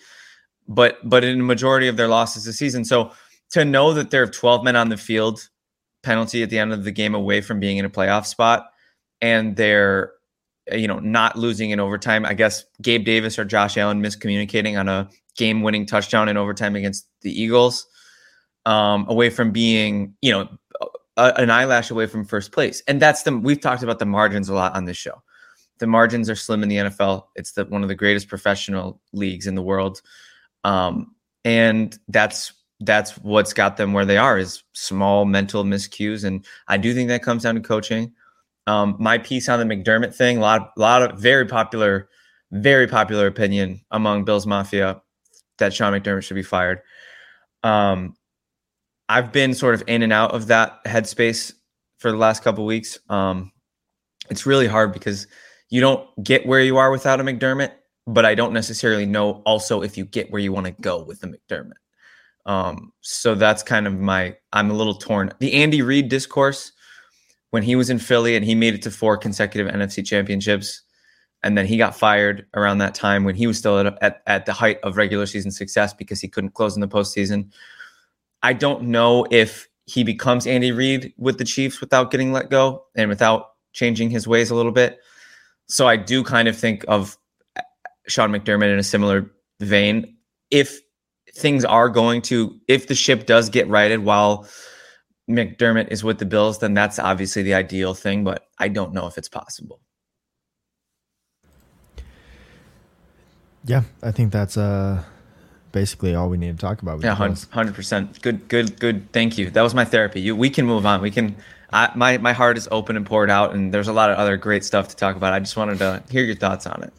[0.68, 2.86] but but in the majority of their losses this season.
[2.86, 3.12] So
[3.52, 5.50] to know that there are 12 men on the field,
[6.04, 8.68] penalty at the end of the game away from being in a playoff spot,
[9.22, 10.14] and they're
[10.72, 12.26] you know not losing in overtime.
[12.26, 17.08] I guess Gabe Davis or Josh Allen miscommunicating on a game-winning touchdown in overtime against
[17.22, 17.88] the Eagles,
[18.66, 20.50] um, away from being you know
[21.18, 22.82] a, an eyelash away from first place.
[22.88, 25.22] And that's the we've talked about the margins a lot on this show.
[25.80, 27.26] The margins are slim in the NFL.
[27.36, 30.02] It's the one of the greatest professional leagues in the world.
[30.66, 32.52] Um, and that's
[32.82, 36.26] that's what's got them where they are is small mental miscues.
[36.26, 38.12] And I do think that comes down to coaching.
[38.68, 42.10] Um, my piece on the McDermott thing, a lot, a lot of very popular,
[42.52, 45.02] very popular opinion among Bills Mafia
[45.60, 46.82] that Sean McDermott should be fired.
[47.64, 48.16] Um,
[49.08, 51.54] I've been sort of in and out of that headspace
[52.00, 52.98] for the last couple weeks.
[53.10, 53.52] Um,
[54.30, 55.28] it's really hard because
[55.70, 57.72] you don't get where you are without a McDermott,
[58.08, 61.22] but I don't necessarily know also if you get where you want to go with
[61.22, 61.74] the McDermott.
[62.46, 65.32] Um, so that's kind of my I'm a little torn.
[65.40, 66.72] The Andy Reid discourse
[67.50, 70.82] when he was in Philly and he made it to four consecutive NFC championships,
[71.42, 74.46] and then he got fired around that time when he was still at, at, at
[74.46, 77.52] the height of regular season success because he couldn't close in the postseason.
[78.44, 82.86] I don't know if he becomes Andy Reid with the Chiefs without getting let go
[82.96, 85.00] and without changing his ways a little bit.
[85.68, 87.18] So I do kind of think of
[88.08, 90.18] Sean McDermott in a similar vein.
[90.52, 90.80] If
[91.36, 94.48] things are going to, if the ship does get righted while
[95.30, 99.08] McDermott is with the Bills, then that's obviously the ideal thing, but I don't know
[99.08, 99.82] if it's possible.
[103.66, 105.04] Yeah, I think that's uh
[105.72, 107.04] basically all we need to talk about.
[107.04, 108.22] Yeah, hundred percent.
[108.22, 109.12] Good, good, good.
[109.12, 109.50] Thank you.
[109.50, 110.22] That was my therapy.
[110.22, 111.02] You, we can move on.
[111.02, 111.36] We can.
[111.74, 114.38] I, my my heart is open and poured out, and there's a lot of other
[114.38, 115.34] great stuff to talk about.
[115.34, 116.94] I just wanted to hear your thoughts on it.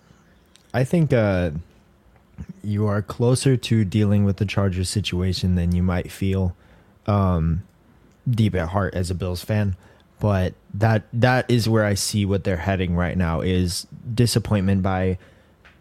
[0.76, 1.52] I think uh,
[2.62, 6.54] you are closer to dealing with the Chargers situation than you might feel
[7.06, 7.62] um,
[8.28, 9.74] deep at heart as a Bills fan.
[10.20, 15.16] But that that is where I see what they're heading right now is disappointment by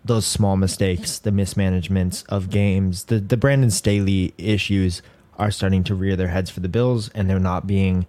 [0.05, 5.01] those small mistakes, the mismanagements of games, the the Brandon Staley issues
[5.37, 8.05] are starting to rear their heads for the Bills, and they're not being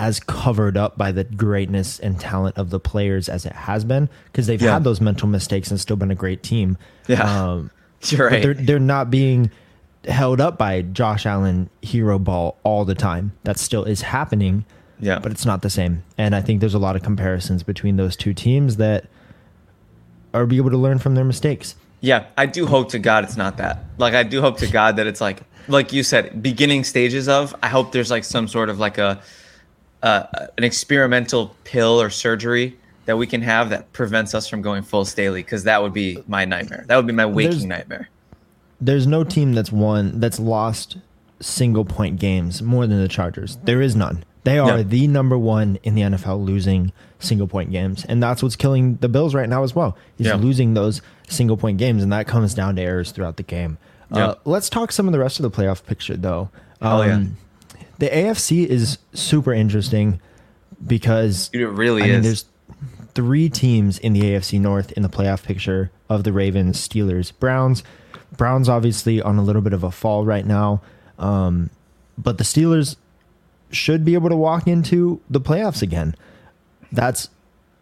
[0.00, 4.08] as covered up by the greatness and talent of the players as it has been
[4.24, 4.72] because they've yeah.
[4.72, 6.78] had those mental mistakes and still been a great team.
[7.06, 7.70] Yeah, um,
[8.04, 8.42] you're right.
[8.42, 9.50] They're they're not being
[10.06, 13.32] held up by Josh Allen hero ball all the time.
[13.44, 14.64] That still is happening.
[15.00, 16.02] Yeah, but it's not the same.
[16.16, 19.04] And I think there's a lot of comparisons between those two teams that
[20.32, 21.74] are be able to learn from their mistakes.
[22.00, 23.84] Yeah, I do hope to God it's not that.
[23.98, 27.54] Like I do hope to God that it's like like you said, beginning stages of.
[27.62, 29.20] I hope there's like some sort of like a
[30.02, 30.24] uh,
[30.56, 35.04] an experimental pill or surgery that we can have that prevents us from going full
[35.04, 36.84] Staley because that would be my nightmare.
[36.86, 38.08] That would be my waking there's, nightmare.
[38.80, 40.98] There's no team that's won that's lost
[41.40, 43.56] single point games more than the Chargers.
[43.64, 44.24] There is none.
[44.44, 44.82] They are yeah.
[44.82, 48.04] the number one in the NFL losing single point games.
[48.04, 49.96] And that's what's killing the Bills right now as well.
[50.16, 50.36] He's yeah.
[50.36, 53.78] losing those single point games, and that comes down to errors throughout the game.
[54.14, 54.28] Yeah.
[54.28, 56.50] Uh, let's talk some of the rest of the playoff picture, though.
[56.80, 57.24] Um, yeah.
[58.00, 60.20] The AFC is super interesting
[60.86, 62.12] because it really I is.
[62.12, 62.44] Mean, there's
[63.14, 67.82] three teams in the AFC North in the playoff picture of the Ravens, Steelers, Browns.
[68.36, 70.82] Browns obviously on a little bit of a fall right now,
[71.18, 71.70] um,
[72.18, 72.96] but the Steelers
[73.70, 76.14] should be able to walk into the playoffs again
[76.92, 77.28] that's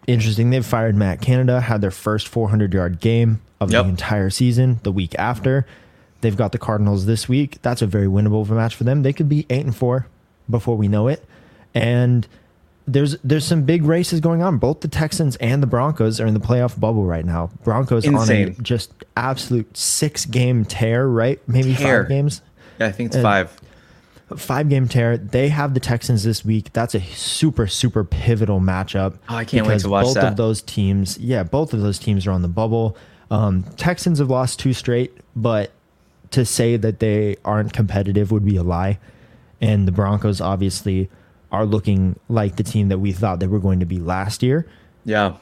[0.07, 0.51] interesting.
[0.51, 3.85] They've fired Matt Canada, had their first 400 yard game of yep.
[3.85, 5.67] the entire season the week after.
[6.21, 7.63] They've got the Cardinals this week.
[7.63, 9.03] That's a very winnable match for them.
[9.03, 10.07] They could be eight and four
[10.51, 11.25] before we know it.
[11.75, 12.27] And
[12.87, 14.59] there's there's some big races going on.
[14.59, 17.51] Both the Texans and the Broncos are in the playoff bubble right now.
[17.63, 18.49] Broncos Insane.
[18.49, 21.41] on a just absolute six game tear, right?
[21.47, 22.03] Maybe tear.
[22.03, 22.43] five games.
[22.81, 23.57] Yeah, I think it's five
[24.37, 25.17] five game tear.
[25.17, 26.73] They have the Texans this week.
[26.73, 29.19] That's a super super pivotal matchup.
[29.29, 30.21] Oh, I can't wait to watch both that.
[30.23, 32.97] Both of those teams, yeah, both of those teams are on the bubble.
[33.31, 35.73] Um, Texans have lost two straight, but
[36.31, 38.99] to say that they aren't competitive would be a lie.
[39.61, 41.09] And the Broncos obviously
[41.51, 44.67] are looking like the team that we thought they were going to be last year.
[45.05, 45.37] Yeah.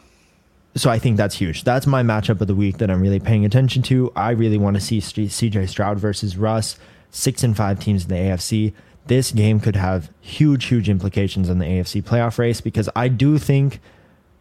[0.76, 1.64] so I think that's huge.
[1.64, 4.12] That's my matchup of the week that I'm really paying attention to.
[4.14, 6.78] I really want to see CJ Stroud versus Russ,
[7.10, 8.72] six and five teams in the AFC.
[9.06, 13.38] This game could have huge, huge implications on the AFC playoff race because I do
[13.38, 13.80] think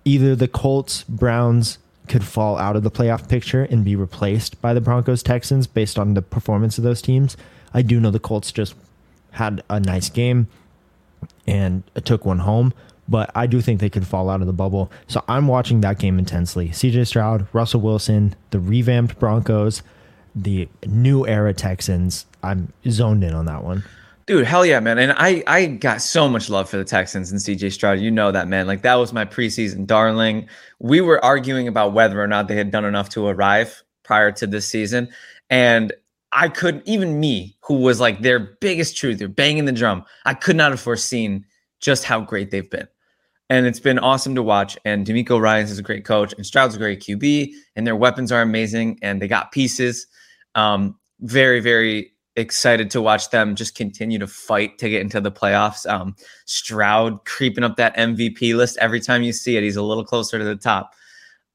[0.04, 4.74] either the Colts, Browns could fall out of the playoff picture and be replaced by
[4.74, 7.38] the Broncos, Texans based on the performance of those teams.
[7.74, 8.76] I do know the Colts just
[9.32, 10.48] had a nice game
[11.46, 12.74] and took one home
[13.08, 14.92] but I do think they could fall out of the bubble.
[15.08, 16.70] So I'm watching that game intensely.
[16.70, 19.84] CJ Stroud, Russell Wilson, the revamped Broncos,
[20.36, 22.26] the new era Texans.
[22.42, 23.84] I'm zoned in on that one.
[24.28, 24.98] Dude, hell yeah, man.
[24.98, 28.00] And I I got so much love for the Texans and CJ Stroud.
[28.00, 28.66] You know that, man.
[28.66, 30.48] Like that was my preseason darling.
[30.80, 34.48] We were arguing about whether or not they had done enough to arrive prior to
[34.48, 35.10] this season.
[35.50, 35.94] And
[36.32, 40.34] I couldn't, even me, who was like their biggest truth, they're banging the drum, I
[40.34, 41.46] could not have foreseen
[41.80, 42.88] just how great they've been
[43.50, 44.78] and it's been awesome to watch.
[44.86, 48.32] And DeMeco Ryans is a great coach, and Stroud's a great QB, and their weapons
[48.32, 50.08] are amazing, and they got pieces.
[50.56, 55.32] Um, very, very excited to watch them just continue to fight to get into the
[55.32, 55.90] playoffs.
[55.90, 59.64] Um, Stroud creeping up that MVP list every time you see it.
[59.64, 60.94] He's a little closer to the top.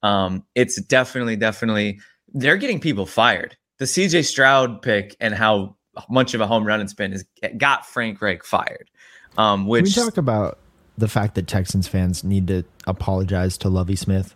[0.03, 1.99] Um, it's definitely, definitely,
[2.33, 3.55] they're getting people fired.
[3.77, 5.75] The CJ Stroud pick and how
[6.09, 7.25] much of a home run it's been is
[7.57, 8.89] got Frank Reich fired.
[9.37, 10.59] Um, which Can we talk about
[10.97, 14.35] the fact that Texans fans need to apologize to Lovie Smith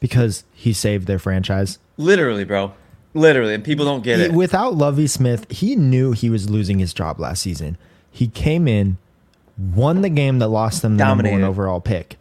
[0.00, 1.78] because he saved their franchise.
[1.96, 2.72] Literally, bro.
[3.14, 4.32] Literally, and people don't get he, it.
[4.32, 7.76] Without Lovie Smith, he knew he was losing his job last season.
[8.10, 8.96] He came in,
[9.58, 11.32] won the game that lost them the Dominated.
[11.32, 12.16] number one overall pick,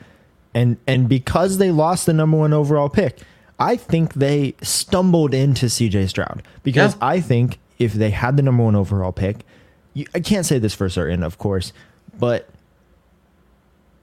[0.53, 3.19] and and because they lost the number one overall pick,
[3.57, 6.07] I think they stumbled into C.J.
[6.07, 7.07] Stroud because yeah.
[7.07, 9.37] I think if they had the number one overall pick,
[9.93, 11.71] you, I can't say this for certain, of course,
[12.19, 12.49] but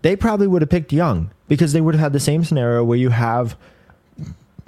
[0.03, 2.99] they probably would have picked Young because they would have had the same scenario where
[2.99, 3.57] you have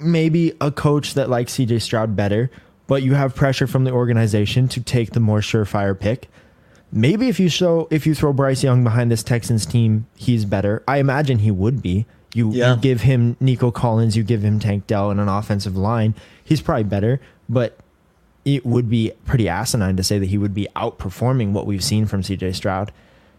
[0.01, 2.51] maybe a coach that likes CJ Stroud better,
[2.87, 6.29] but you have pressure from the organization to take the more surefire pick.
[6.91, 10.83] Maybe if you show if you throw Bryce Young behind this Texans team, he's better.
[10.87, 12.05] I imagine he would be.
[12.33, 12.75] You, yeah.
[12.75, 16.61] you give him Nico Collins, you give him Tank Dell and an offensive line, he's
[16.61, 17.77] probably better, but
[18.45, 22.05] it would be pretty asinine to say that he would be outperforming what we've seen
[22.05, 22.91] from CJ Stroud.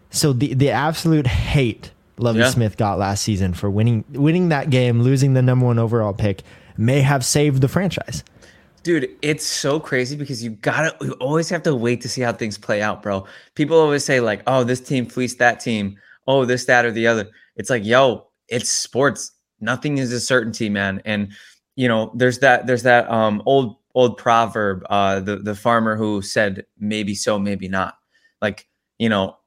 [0.09, 2.49] So the the absolute hate Lovie yeah.
[2.49, 6.43] Smith got last season for winning winning that game, losing the number one overall pick,
[6.77, 8.23] may have saved the franchise.
[8.83, 12.33] Dude, it's so crazy because you gotta you always have to wait to see how
[12.33, 13.25] things play out, bro.
[13.55, 15.97] People always say, like, oh, this team fleeced that team,
[16.27, 17.29] oh, this, that, or the other.
[17.55, 19.31] It's like, yo, it's sports.
[19.61, 21.01] Nothing is a certainty, man.
[21.05, 21.31] And
[21.75, 26.21] you know, there's that there's that um old old proverb, uh, the the farmer who
[26.21, 27.95] said, maybe so, maybe not.
[28.41, 28.67] Like,
[28.99, 29.37] you know,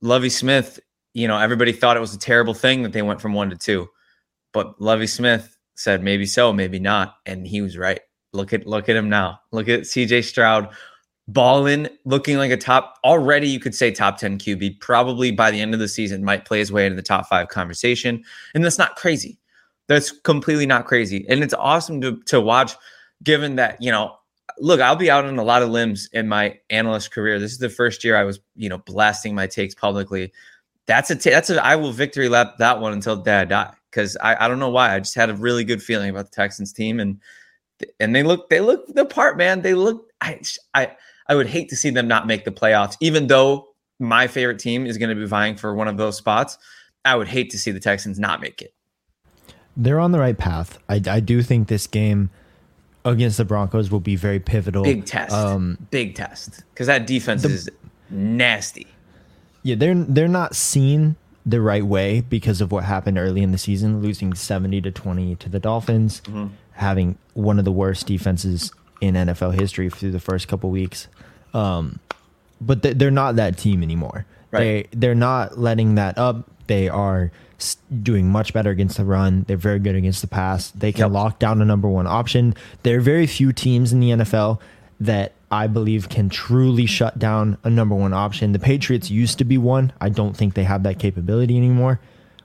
[0.00, 0.80] Lovie Smith,
[1.16, 3.56] you know, everybody thought it was a terrible thing that they went from one to
[3.56, 3.88] two,
[4.52, 8.00] but Lovie Smith said maybe so, maybe not, and he was right.
[8.34, 9.40] Look at look at him now.
[9.50, 10.20] Look at C.J.
[10.20, 10.68] Stroud
[11.26, 13.48] balling, looking like a top already.
[13.48, 14.80] You could say top ten QB.
[14.80, 17.48] Probably by the end of the season, might play his way into the top five
[17.48, 18.22] conversation,
[18.54, 19.38] and that's not crazy.
[19.88, 22.74] That's completely not crazy, and it's awesome to to watch.
[23.22, 24.18] Given that you know
[24.58, 27.38] look, I'll be out on a lot of limbs in my analyst career.
[27.38, 30.32] This is the first year I was, you know, blasting my takes publicly.
[30.86, 33.72] That's a t- that's a I will victory lap that one until day I die
[33.90, 36.34] because I, I don't know why I just had a really good feeling about the
[36.34, 37.20] Texans team and
[38.00, 40.40] and they look they look the part man they look I
[40.74, 40.96] I
[41.28, 43.68] I would hate to see them not make the playoffs even though
[43.98, 46.58] my favorite team is going to be vying for one of those spots.
[47.04, 48.74] I would hate to see the Texans not make it.
[49.76, 50.78] They're on the right path.
[50.88, 52.30] I, I do think this game
[53.04, 54.82] against the Broncos will be very pivotal.
[54.82, 55.32] Big test.
[55.32, 57.70] Um, Big test because that defense the, is
[58.10, 58.86] nasty.
[59.66, 63.58] Yeah, they're they're not seen the right way because of what happened early in the
[63.58, 66.54] season, losing seventy to twenty to the Dolphins, mm-hmm.
[66.74, 71.08] having one of the worst defenses in NFL history through the first couple weeks.
[71.52, 71.98] Um,
[72.60, 74.24] but they're not that team anymore.
[74.52, 74.88] Right.
[74.92, 76.48] They they're not letting that up.
[76.68, 77.32] They are
[78.04, 79.46] doing much better against the run.
[79.48, 80.70] They're very good against the pass.
[80.70, 81.10] They can yep.
[81.10, 82.54] lock down a number one option.
[82.84, 84.60] There are very few teams in the NFL
[85.00, 88.52] that I believe can truly shut down a number one option.
[88.52, 89.92] The Patriots used to be one.
[90.00, 92.00] I don't think they have that capability anymore,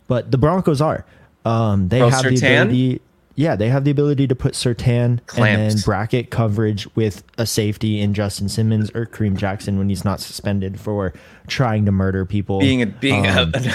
[0.07, 1.05] but the Broncos are.
[1.43, 2.39] Um, they have Surtain?
[2.39, 3.01] the ability.
[3.35, 5.61] Yeah, they have the ability to put Surtain Clamped.
[5.61, 10.05] and then bracket coverage with a safety in Justin Simmons or Kareem Jackson when he's
[10.05, 11.13] not suspended for
[11.47, 12.59] trying to murder people.
[12.59, 13.73] Being a being um, a an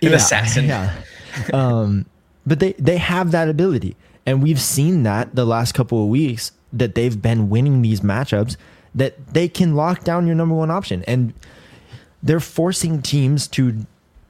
[0.00, 0.66] yeah, assassin.
[0.66, 0.94] Yeah.
[1.52, 2.06] Um,
[2.46, 6.52] but they they have that ability, and we've seen that the last couple of weeks
[6.78, 8.56] that they've been winning these matchups.
[8.94, 11.32] That they can lock down your number one option, and
[12.22, 13.86] they're forcing teams to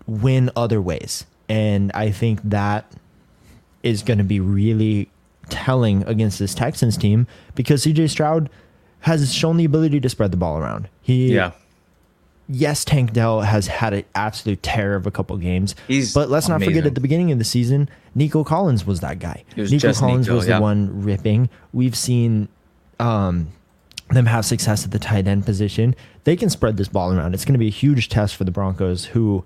[0.07, 1.27] win other ways.
[1.49, 2.91] And I think that
[3.83, 5.11] is going to be really
[5.51, 8.49] telling against this Texans team because CJ Stroud
[9.01, 10.89] has shown the ability to spread the ball around.
[11.03, 11.53] He Yeah.
[12.49, 15.75] Yes, Tank Dell has had an absolute terror of a couple games.
[15.89, 19.19] He's but let's not forget at the beginning of the season, Nico Collins was that
[19.19, 19.45] guy.
[19.57, 20.57] Was Nico Collins Nico, was yeah.
[20.57, 21.49] the one ripping.
[21.73, 22.49] We've seen
[23.01, 23.49] um,
[24.11, 25.97] them have success at the tight end position.
[26.25, 27.35] They can spread this ball around.
[27.35, 29.45] It's going to be a huge test for the Broncos, who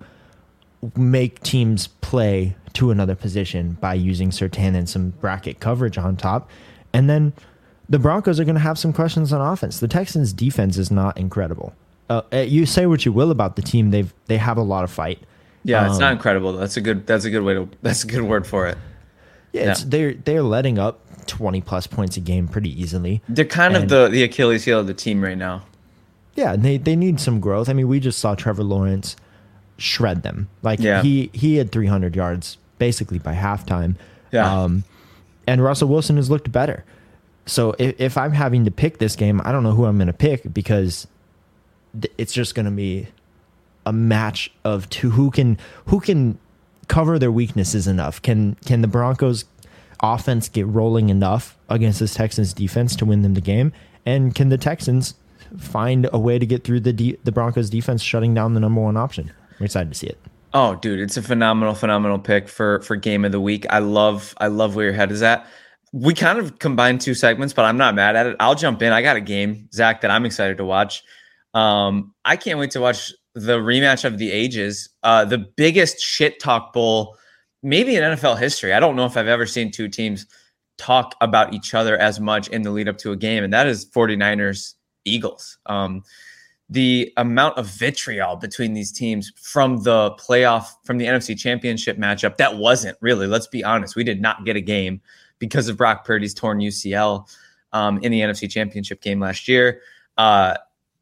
[0.97, 6.49] make teams play to another position by using Sutton and some bracket coverage on top.
[6.93, 7.33] And then
[7.89, 9.81] the Broncos are going to have some questions on offense.
[9.81, 11.75] The Texans' defense is not incredible.
[12.09, 14.85] Uh, uh, you say what you will about the team, they've they have a lot
[14.85, 15.19] of fight.
[15.65, 16.53] Yeah, it's Um, not incredible.
[16.55, 17.07] That's a good.
[17.07, 17.69] That's a good way to.
[17.83, 18.79] That's a good word for it.
[19.53, 19.87] Yeah, it's, Yeah.
[19.89, 23.21] they're they're letting up twenty plus points a game pretty easily.
[23.29, 25.63] They're kind And- of the the Achilles heel of the team right now.
[26.35, 27.69] Yeah, and they they need some growth.
[27.69, 29.17] I mean, we just saw Trevor Lawrence
[29.77, 30.49] shred them.
[30.63, 31.03] Like Yeah.
[31.03, 33.97] he he had 300 yards basically by halftime.
[34.33, 34.63] Yeah.
[34.63, 34.85] Um,
[35.47, 36.85] and Russell Wilson has looked better.
[37.47, 40.07] So if, if I'm having to pick this game, I don't know who I'm going
[40.09, 41.07] to pick because
[42.17, 43.09] it's just going to be
[43.87, 46.39] a match of two who can who can
[46.89, 48.21] cover their weaknesses enough.
[48.23, 49.45] Can can the Broncos
[50.01, 53.73] offense get rolling enough against this Texans defense to win them the game?
[54.07, 55.15] And can the Texans
[55.59, 58.81] find a way to get through the de- the Broncos defense shutting down the number
[58.81, 59.33] one option?
[59.59, 60.19] I'm excited to see it.
[60.55, 63.67] Oh, dude, it's a phenomenal, phenomenal pick for for game of the week.
[63.71, 65.47] I love, I love where your head is at.
[65.93, 68.37] We kind of combined two segments, but I'm not mad at it.
[68.41, 68.93] I'll jump in.
[68.93, 71.03] I got a game, Zach, that I'm excited to watch.
[71.59, 76.39] Um, I can't wait to watch the rematch of the ages, uh, the biggest shit
[76.39, 77.17] talk bowl,
[77.65, 78.73] maybe in NFL history.
[78.73, 80.27] I don't know if I've ever seen two teams
[80.77, 83.67] talk about each other as much in the lead up to a game, and that
[83.67, 85.59] is 49ers Eagles.
[85.67, 86.05] Um,
[86.71, 92.37] the amount of vitriol between these teams from the playoff from the NFC championship matchup
[92.37, 95.01] that wasn't really let's be honest we did not get a game
[95.39, 97.27] because of Brock Purdy's torn UCL
[97.73, 99.81] um, in the NFC championship game last year
[100.19, 100.59] uh,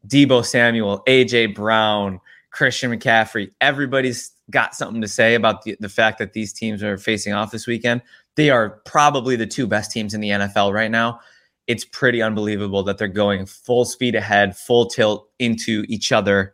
[0.07, 2.19] Deebo Samuel AJ Brown
[2.51, 6.97] Christian McCaffrey everybody's got something to say about the, the fact that these teams are
[6.97, 8.01] facing off this weekend
[8.35, 11.19] they are probably the two best teams in the NFL right now
[11.67, 16.53] it's pretty unbelievable that they're going full speed ahead, full tilt into each other,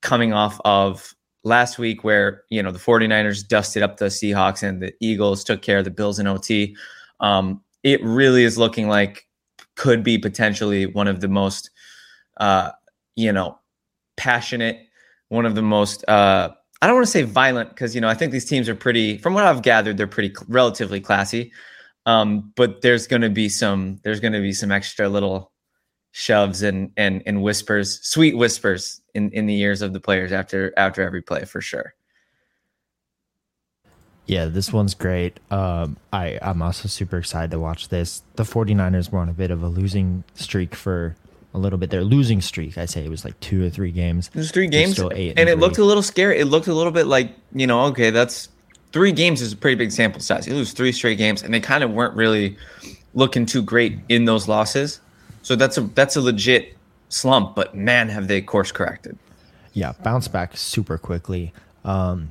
[0.00, 4.80] coming off of last week where, you know, the 49ers dusted up the Seahawks and
[4.80, 6.76] the Eagles took care of the Bills in OT.
[7.20, 9.26] Um, it really is looking like
[9.74, 11.70] could be potentially one of the most,
[12.36, 12.70] uh,
[13.16, 13.58] you know,
[14.16, 14.80] passionate,
[15.28, 16.50] one of the most, uh,
[16.82, 19.18] I don't want to say violent because, you know, I think these teams are pretty,
[19.18, 21.52] from what I've gathered, they're pretty relatively classy
[22.06, 25.52] um, but there's going to be some there's going to be some extra little
[26.12, 30.72] shoves and and and whispers sweet whispers in in the ears of the players after
[30.76, 31.94] after every play for sure
[34.26, 35.38] Yeah, this one's great.
[35.50, 38.22] Um, I, I'm also super excited to watch this.
[38.36, 41.14] The 49ers were on a bit of a losing streak for
[41.54, 41.90] a little bit.
[41.90, 44.28] Their losing streak, I say it was like two or three games.
[44.34, 46.92] there's three games still eight and, it looked a little scary it looked a little
[46.92, 48.48] bit like you know okay that's
[48.92, 51.60] three games is a pretty big sample size you lose three straight games and they
[51.60, 52.56] kind of weren't really
[53.14, 55.00] looking too great in those losses
[55.42, 56.76] so that's a that's a legit
[57.08, 59.16] slump but man have they course corrected
[59.72, 61.52] Yeah, bounce back super quickly.
[61.84, 62.30] Um,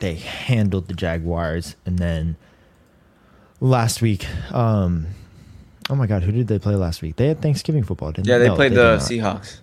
[0.00, 2.36] they handled the Jaguars, and then
[3.60, 5.06] last week, um,
[5.90, 7.16] oh my God, who did they play last week?
[7.16, 8.32] They had Thanksgiving football, didn't they?
[8.32, 9.58] yeah they played the seahawks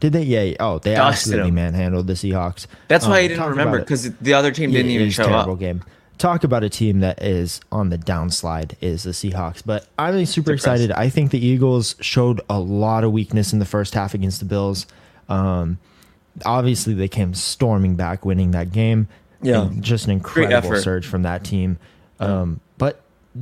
[0.00, 0.22] Did they?
[0.22, 0.42] Yeah.
[0.42, 0.56] yeah.
[0.60, 1.54] Oh, they Dusted absolutely them.
[1.56, 2.66] manhandled the Seahawks.
[2.88, 5.52] that's why Um, i didn't remember because the other team didn't Yeah, even show terrible
[5.54, 5.82] up game.
[6.18, 10.52] Talk about a team that is on the downslide is the Seahawks, but I'm super
[10.52, 10.64] Depressed.
[10.66, 10.92] excited.
[10.92, 14.46] I think the Eagles showed a lot of weakness in the first half against the
[14.46, 14.86] Bills.
[15.28, 15.76] Um,
[16.46, 19.08] obviously, they came storming back, winning that game.
[19.42, 19.66] Yeah.
[19.66, 21.76] And just an incredible surge from that team.
[22.18, 22.60] Um,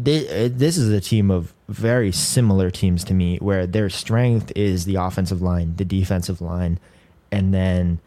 [0.02, 4.84] they, this is a team of very similar teams to me, where their strength is
[4.84, 6.78] the offensive line, the defensive line,
[7.30, 8.00] and then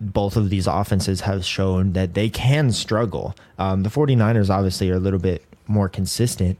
[0.00, 3.34] both of these offenses have shown that they can struggle.
[3.58, 6.58] Um, the 49ers obviously are a little bit more consistent,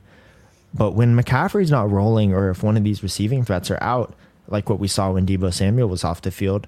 [0.75, 4.14] but when McCaffrey's not rolling or if one of these receiving threats are out,
[4.49, 6.67] like what we saw when Deebo Samuel was off the field,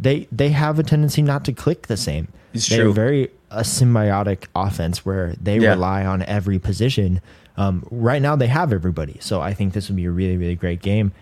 [0.00, 2.28] they they have a tendency not to click the same.
[2.52, 2.92] It's They're true.
[2.92, 5.70] very a symbiotic offense where they Yeah.
[5.70, 7.20] rely on every position.
[7.56, 10.54] Um, right now they have everybody, so I think this would be a really really
[10.56, 11.12] great game.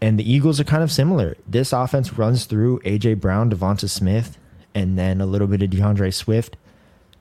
[0.00, 1.36] And the Eagles are kind of similar.
[1.48, 4.36] This offense runs through AJ Brown, Devonta Smith,
[4.74, 6.56] and then a little bit of D'Andre Swift,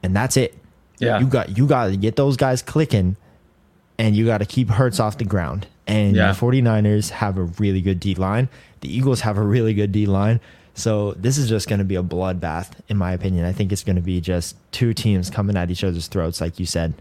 [0.04, 0.56] and that's it.
[1.00, 1.20] Yeah.
[1.20, 3.16] you got you got to get those guys clicking,
[3.98, 5.68] and you got to keep Hurts off the ground.
[5.88, 6.32] And Yeah.
[6.32, 8.50] the 49ers have a really good D line.
[8.82, 10.40] The Eagles have a really good D line.
[10.76, 13.46] So this is just going to be a bloodbath, in my opinion.
[13.46, 16.60] I think it's going to be just two teams coming at each other's throats, like
[16.60, 16.94] you said.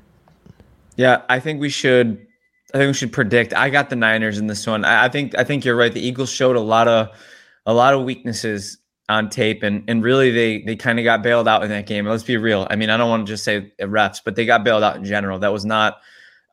[0.97, 2.25] Yeah, I think we should.
[2.73, 3.53] I think we should predict.
[3.53, 4.85] I got the Niners in this one.
[4.85, 5.37] I, I think.
[5.37, 5.93] I think you're right.
[5.93, 7.09] The Eagles showed a lot of,
[7.67, 11.49] a lot of weaknesses on tape, and and really they they kind of got bailed
[11.49, 12.07] out in that game.
[12.07, 12.69] Let's be real.
[12.71, 15.05] I mean, I don't want to just say refs, but they got bailed out in
[15.05, 15.41] general.
[15.41, 16.01] That was not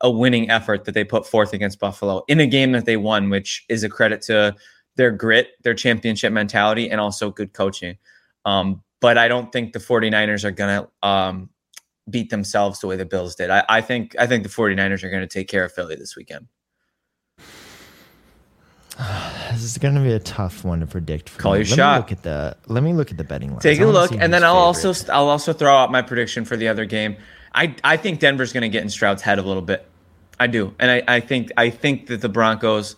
[0.00, 3.30] a winning effort that they put forth against Buffalo in a game that they won,
[3.30, 4.56] which is a credit to
[4.96, 7.98] their grit, their championship mentality, and also good coaching.
[8.44, 11.50] Um, but I don't think the 49ers are going to um,
[12.08, 13.50] beat themselves the way the Bills did.
[13.50, 16.16] I, I, think I think the 49ers are going to take care of Philly this
[16.16, 16.46] weekend.
[19.52, 21.36] This is going to be a tough one to predict.
[21.36, 21.58] Call me.
[21.58, 21.94] your let shot.
[21.94, 22.56] Me look at the.
[22.68, 23.60] Let me look at the betting line.
[23.60, 26.68] Take a look, and then I'll also I'll also throw out my prediction for the
[26.68, 27.18] other game.
[27.54, 29.86] I I think Denver's going to get in Stroud's head a little bit.
[30.40, 32.96] I do, and I, I think I think that the Broncos.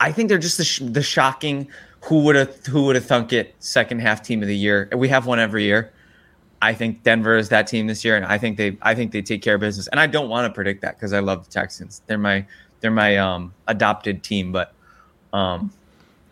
[0.00, 1.68] I think they're just the, sh- the shocking.
[2.04, 3.54] Who would have who would have thunk it?
[3.58, 4.88] Second half team of the year.
[4.96, 5.92] We have one every year.
[6.62, 9.22] I think Denver is that team this year, and I think they I think they
[9.22, 9.86] take care of business.
[9.88, 12.02] And I don't want to predict that because I love the Texans.
[12.06, 12.46] They're my
[12.80, 14.74] they're my um, adopted team, but
[15.32, 15.72] um,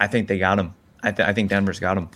[0.01, 0.75] I think they got them.
[1.03, 2.09] I, th- I think Denver's got them.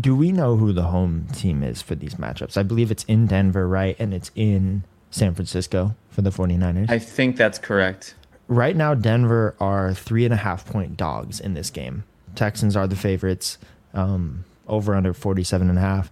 [0.00, 2.56] Do we know who the home team is for these matchups?
[2.56, 3.94] I believe it's in Denver, right?
[3.98, 6.90] And it's in San Francisco for the 49ers.
[6.90, 8.14] I think that's correct.
[8.48, 12.04] Right now, Denver are three and a half point dogs in this game.
[12.34, 13.58] Texans are the favorites,
[13.94, 16.10] um, over under 47 and a half.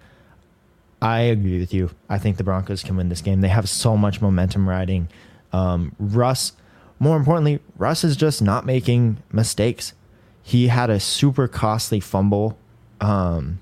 [1.02, 1.90] I agree with you.
[2.08, 3.40] I think the Broncos can win this game.
[3.40, 5.08] They have so much momentum riding.
[5.52, 6.52] Um, Russ,
[6.98, 9.94] more importantly, Russ is just not making mistakes.
[10.42, 12.58] He had a super costly fumble.
[13.00, 13.60] Um,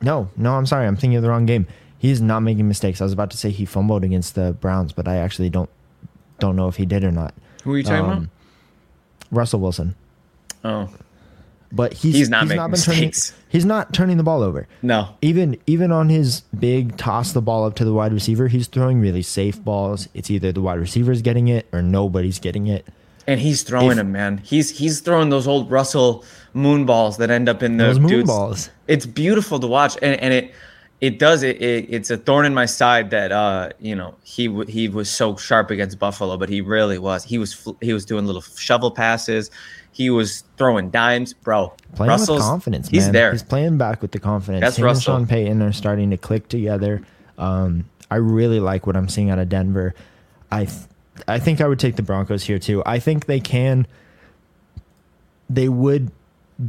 [0.00, 0.86] no, no, I'm sorry.
[0.86, 1.66] I'm thinking of the wrong game.
[1.98, 3.00] He's not making mistakes.
[3.00, 5.70] I was about to say he fumbled against the Browns, but I actually don't
[6.38, 7.34] don't know if he did or not.
[7.64, 8.28] Who are you talking um, about?
[9.30, 9.94] Russell Wilson.
[10.64, 10.90] Oh,
[11.70, 13.30] but he's he's not he's making not mistakes.
[13.30, 14.66] Turning, he's not turning the ball over.
[14.82, 18.66] No, even even on his big toss the ball up to the wide receiver, he's
[18.66, 20.08] throwing really safe balls.
[20.14, 22.86] It's either the wide receiver's getting it or nobody's getting it.
[23.26, 24.38] And he's throwing if, them, man.
[24.38, 26.24] He's he's throwing those old Russell
[26.54, 28.28] moon balls that end up in the those moon dudes.
[28.28, 28.70] balls.
[28.86, 30.54] It's beautiful to watch, and and it
[31.00, 34.48] it does it, it, it's a thorn in my side that uh you know he
[34.48, 37.24] w- he was so sharp against Buffalo but he really was.
[37.24, 39.50] He was fl- he was doing little shovel passes.
[39.92, 41.72] He was throwing dimes bro.
[41.94, 43.12] Playing Russell's, with confidence he's man.
[43.12, 43.32] there.
[43.32, 44.62] He's playing back with the confidence.
[44.62, 45.16] That's Him Russell.
[45.16, 47.02] And Sean Payton are starting to click together.
[47.36, 49.94] Um I really like what I'm seeing out of Denver.
[50.50, 50.80] I th-
[51.26, 52.82] I think I would take the Broncos here too.
[52.86, 53.86] I think they can
[55.50, 56.10] they would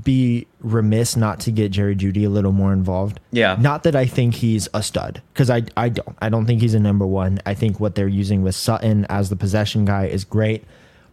[0.04, 3.20] be remiss not to get Jerry Jeudy a little more involved.
[3.32, 3.58] Yeah.
[3.60, 6.76] Not that I think he's a stud because I I don't I don't think he's
[6.76, 7.40] a number one.
[7.46, 10.64] I think what they're using with Sutton as the possession guy is great,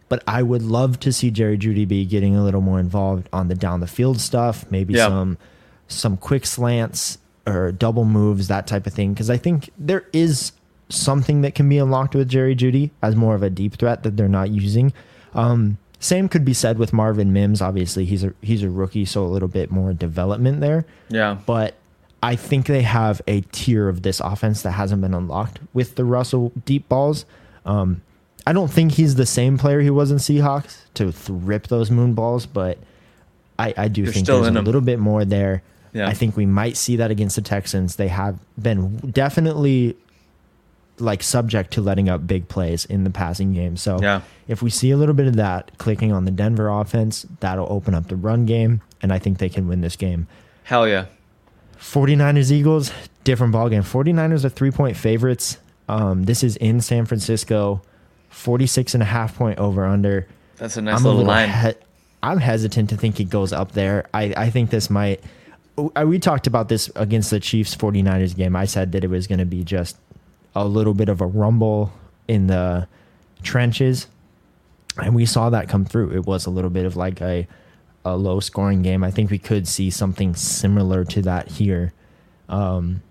[0.09, 3.47] but I would love to see Jerry Jeudy be getting a little more involved on
[3.47, 4.69] the down the field stuff.
[4.69, 5.07] Maybe yeah.
[5.07, 5.39] some
[5.87, 7.17] some quick slants
[7.47, 9.13] or double moves, that type of thing.
[9.13, 10.51] Because I think there is
[10.89, 14.17] something that can be unlocked with Jerry Jeudy as more of a deep threat that
[14.17, 14.93] they're not using.
[15.33, 17.61] Um, same could be said with Marvin Mims.
[17.61, 20.85] Obviously, he's a he's a rookie, so a little bit more development there.
[21.09, 21.37] Yeah.
[21.45, 21.75] But
[22.21, 26.05] I think they have a tier of this offense that hasn't been unlocked with the
[26.05, 27.25] Russell deep balls.
[27.65, 28.01] Um,
[28.45, 32.13] I don't think he's the same player he was in Seahawks to rip those moon
[32.13, 32.77] balls, but
[33.59, 35.63] I, I do think there's a little bit more there.
[35.93, 36.07] Yeah.
[36.07, 37.95] I think we might see that against the Texans.
[37.95, 39.97] They have been definitely
[40.99, 43.77] like subject to letting up big plays in the passing game.
[43.77, 44.21] So yeah.
[44.47, 47.93] if we see a little bit of that clicking on the Denver offense, that'll open
[47.93, 50.27] up the run game, and I think they can win this game.
[50.63, 51.05] Hell yeah.
[51.79, 52.91] 49ers Eagles,
[53.23, 53.83] different ball game.
[53.83, 55.57] 49ers are three point favorites.
[55.87, 57.81] Um, this is in San Francisco,
[58.29, 60.27] 46 and a half point over under.
[60.57, 61.49] That's a nice I'm little, a little line.
[61.49, 61.79] He-
[62.23, 64.07] I'm hesitant to think it goes up there.
[64.13, 65.23] I, I think this might.
[66.03, 68.55] We talked about this against the Chiefs 49ers game.
[68.55, 69.95] I said that it was going to be just
[70.61, 71.91] a little bit of a rumble
[72.27, 72.87] in the
[73.43, 74.07] trenches,
[75.01, 76.11] and we saw that come through.
[76.11, 77.47] It was a little bit of like a
[78.05, 79.03] a low scoring game.
[79.03, 81.93] I think we could see something similar to that here.
[82.47, 83.01] Um,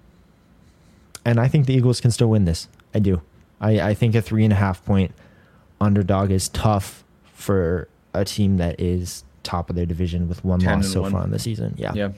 [1.24, 2.68] and I think the Eagles can still win this.
[2.94, 3.20] I do.
[3.60, 5.12] I, I think a three and a half point
[5.80, 10.90] underdog is tough for a team that is top of their division with one loss
[10.90, 11.12] so one.
[11.12, 11.74] far in the season.
[11.76, 11.92] Yeah.
[11.94, 12.12] Yeah.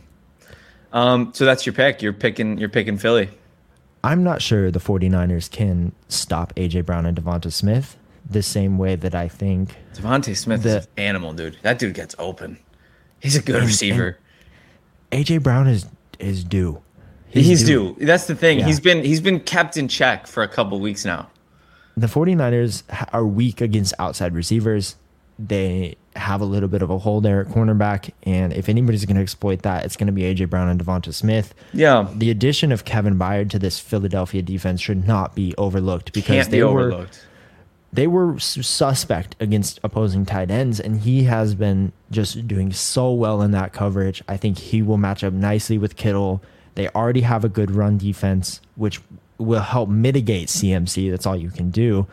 [0.93, 2.01] Um, so that's your pick.
[2.01, 3.29] You're picking you're picking Philly.
[4.05, 7.97] I'm not sure the 49ers can stop AJ Brown and Devonta Smith
[8.29, 11.59] the same way that I think Devonta Smith the, is an animal, dude.
[11.63, 12.59] That dude gets open.
[13.21, 14.19] He's a good and, receiver.
[15.11, 15.87] And AJ Brown is
[16.19, 16.83] is due.
[17.31, 17.95] He's, he's due.
[17.95, 18.07] due.
[18.07, 18.61] That's the thing.
[18.61, 18.67] Yeah.
[18.67, 21.31] He's been he's been kept in check for a couple weeks now.
[21.97, 24.95] The 49ers are weak against outside receivers.
[25.39, 29.17] They have a little bit of a hole there at cornerback, and if anybody's going
[29.17, 31.55] to exploit that, it's going to be AJ Brown and Devonta Smith.
[31.73, 36.27] Yeah, The addition of Kevin Byard to this Philadelphia defense should not be overlooked because
[36.27, 37.07] can't they be were
[37.93, 43.41] they were suspect against opposing tight ends, and he has been just doing so well
[43.41, 44.23] in that coverage.
[44.29, 46.43] I think he will match up nicely with Kittle.
[46.75, 49.01] They already have a good run defense, which
[49.39, 51.11] will help mitigate CMC.
[51.11, 52.07] That's all you can do.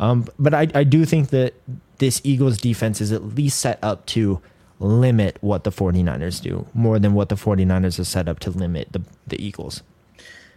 [0.00, 1.54] Um, but I, I do think that
[1.98, 4.40] this Eagles defense is at least set up to
[4.80, 8.88] limit what the 49ers do more than what the 49ers are set up to limit
[8.92, 9.82] the, the Eagles.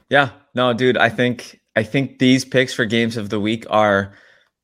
[0.10, 0.98] Yeah, no, dude.
[0.98, 4.14] I think I think these picks for games of the week are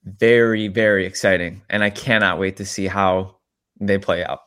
[0.04, 3.38] very, very exciting, and I cannot wait to see how
[3.80, 4.40] they play out.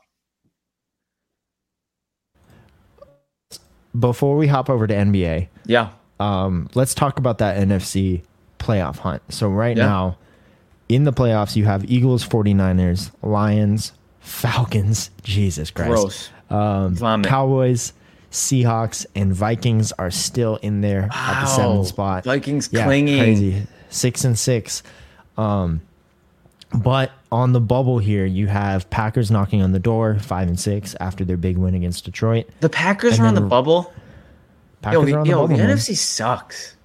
[3.99, 8.23] Before we hop over to NBA, Yeah, um, let's talk about that NFC
[8.59, 9.23] playoff hunt.
[9.31, 9.87] So right Yeah.
[9.87, 10.19] now,
[10.91, 15.11] in the playoffs, you have Eagles, 49ers, Lions, Falcons.
[15.23, 15.89] Jesus Christ.
[15.91, 16.31] gross.
[16.51, 17.93] Um, Cowboys,
[18.33, 21.57] Seahawks, and Vikings are still in there at the Wow.
[21.57, 22.25] seventh spot.
[22.25, 23.19] Vikings Yeah, clinging.
[23.19, 23.67] crazy.
[23.89, 24.83] Six and six.
[25.39, 25.81] Um,
[26.73, 30.95] but on the bubble here, you have Packers knocking on the door, five and six
[31.01, 32.47] after their big win against Detroit.
[32.61, 33.93] The Packers And are on the bubble.
[34.83, 35.57] Packers Yo, the, are on the yo, bubble.
[35.57, 35.77] the man.
[35.77, 36.77] NFC sucks.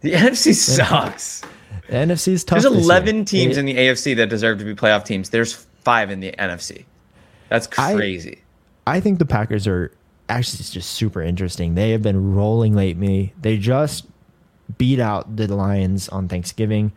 [0.00, 1.42] The NFC sucks.
[1.88, 2.62] The NFC is tough.
[2.62, 5.30] There's this 11 teams They- in the AFC that deserve to be playoff teams.
[5.30, 6.84] There's five in the NFC.
[7.48, 8.42] That's crazy.
[8.86, 9.90] I think the Packers are
[10.28, 11.74] actually just super interesting.
[11.74, 13.32] They have been rolling lately.
[13.40, 14.06] They just
[14.76, 16.92] beat out the Lions on Thanksgiving,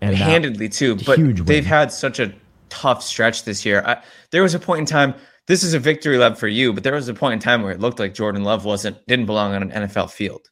[0.00, 0.96] and handedly too.
[0.96, 2.32] But they've had such a
[2.68, 3.82] tough stretch this year.
[3.84, 5.14] I, there was a point in time.
[5.46, 7.72] This is a victory lap for you, but there was a point in time where
[7.72, 10.48] it looked like Jordan Love wasn't didn't belong on an NFL field,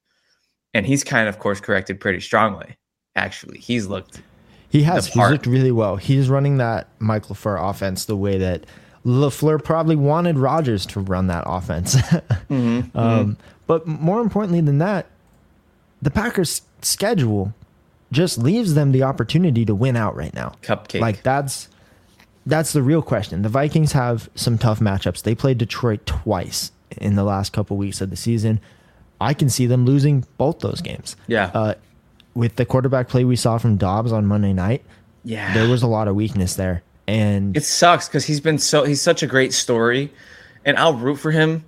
[0.74, 2.76] and he's kind of course corrected pretty strongly.
[3.16, 4.20] Actually, he's looked
[4.68, 5.96] he has he's looked really well.
[5.96, 8.66] He's running that Michael LaFleur offense the way that
[9.04, 11.96] LaFleur probably wanted Rodgers to run that offense.
[12.48, 13.36] Mm-hmm, um,
[13.66, 15.06] But more importantly than that,
[16.00, 17.52] the Packers' schedule
[18.12, 20.54] just leaves them the opportunity to win out right now.
[20.62, 21.00] cupcake.
[21.00, 21.68] Like that's
[22.46, 23.42] that's the real question.
[23.42, 25.22] The Vikings have some tough matchups.
[25.22, 28.60] They played Detroit twice in the last couple weeks of the season.
[29.20, 31.16] I can see them losing both those games.
[31.26, 31.50] Yeah.
[31.52, 31.74] Uh,
[32.36, 34.84] with the quarterback play we saw from Dobbs on Monday night,
[35.24, 36.82] yeah, there was a lot of weakness there.
[37.08, 40.12] And it sucks because he's been so he's such a great story,
[40.64, 41.64] and I'll root for him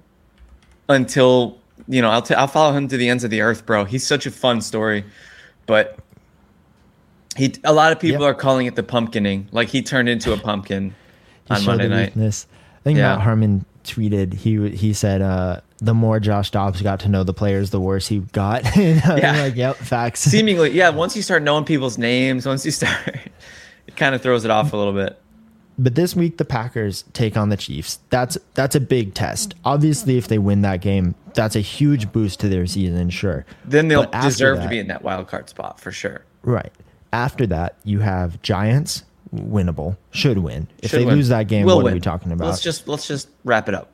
[0.89, 3.85] until you know I'll t- I'll follow him to the ends of the earth, bro.
[3.85, 5.05] He's such a fun story,
[5.67, 5.99] but
[7.37, 8.31] he a lot of people Yep.
[8.35, 9.47] are calling it the pumpkining.
[9.53, 10.95] Like he turned into a pumpkin
[11.51, 12.07] on Monday night.
[12.07, 12.47] weakness.
[12.79, 13.15] I think Yeah.
[13.17, 17.35] Matt Harmon tweeted he he said uh, the more Josh Dobbs got to know the
[17.35, 18.65] players, the worse he got.
[18.77, 19.43] Yeah.
[19.43, 20.21] like, yep, facts.
[20.31, 20.91] Seemingly, yeah.
[20.91, 22.99] Once you start knowing people's names, once you start,
[23.87, 25.19] it kind of throws it off a little bit.
[25.81, 28.01] But this week the Packers take on the Chiefs.
[28.11, 29.55] That's that's a big test.
[29.65, 33.47] Obviously, if they win that game, that's a huge boost to their season, sure.
[33.65, 36.25] Then they'll deserve to be in that wild card spot for sure.
[36.43, 36.73] Right.
[37.13, 40.67] After that, you have Giants, winnable, should win.
[40.83, 41.15] If Should they win.
[41.15, 41.93] lose that game, Will what win.
[41.93, 42.49] are we talking about?
[42.49, 43.91] Let's just let's just wrap it up.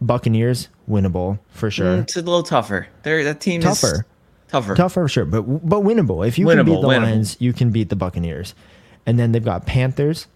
[0.00, 1.94] Buccaneers, winnable for mm, sure.
[2.00, 2.86] It's a little tougher.
[3.02, 4.06] They're, that team is Tougher.
[4.48, 4.74] tougher.
[4.76, 6.26] Tougher for sure, but but winnable.
[6.26, 7.02] If you can beat the winnable.
[7.02, 8.54] Lions, you can beat the Buccaneers.
[9.06, 10.28] And then they've got Panthers,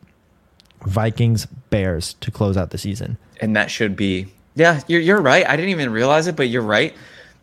[0.84, 3.18] Vikings, Bears to close out the season.
[3.40, 6.62] and that should be yeah you're, you're right i didn't even realize it but you're
[6.62, 6.94] right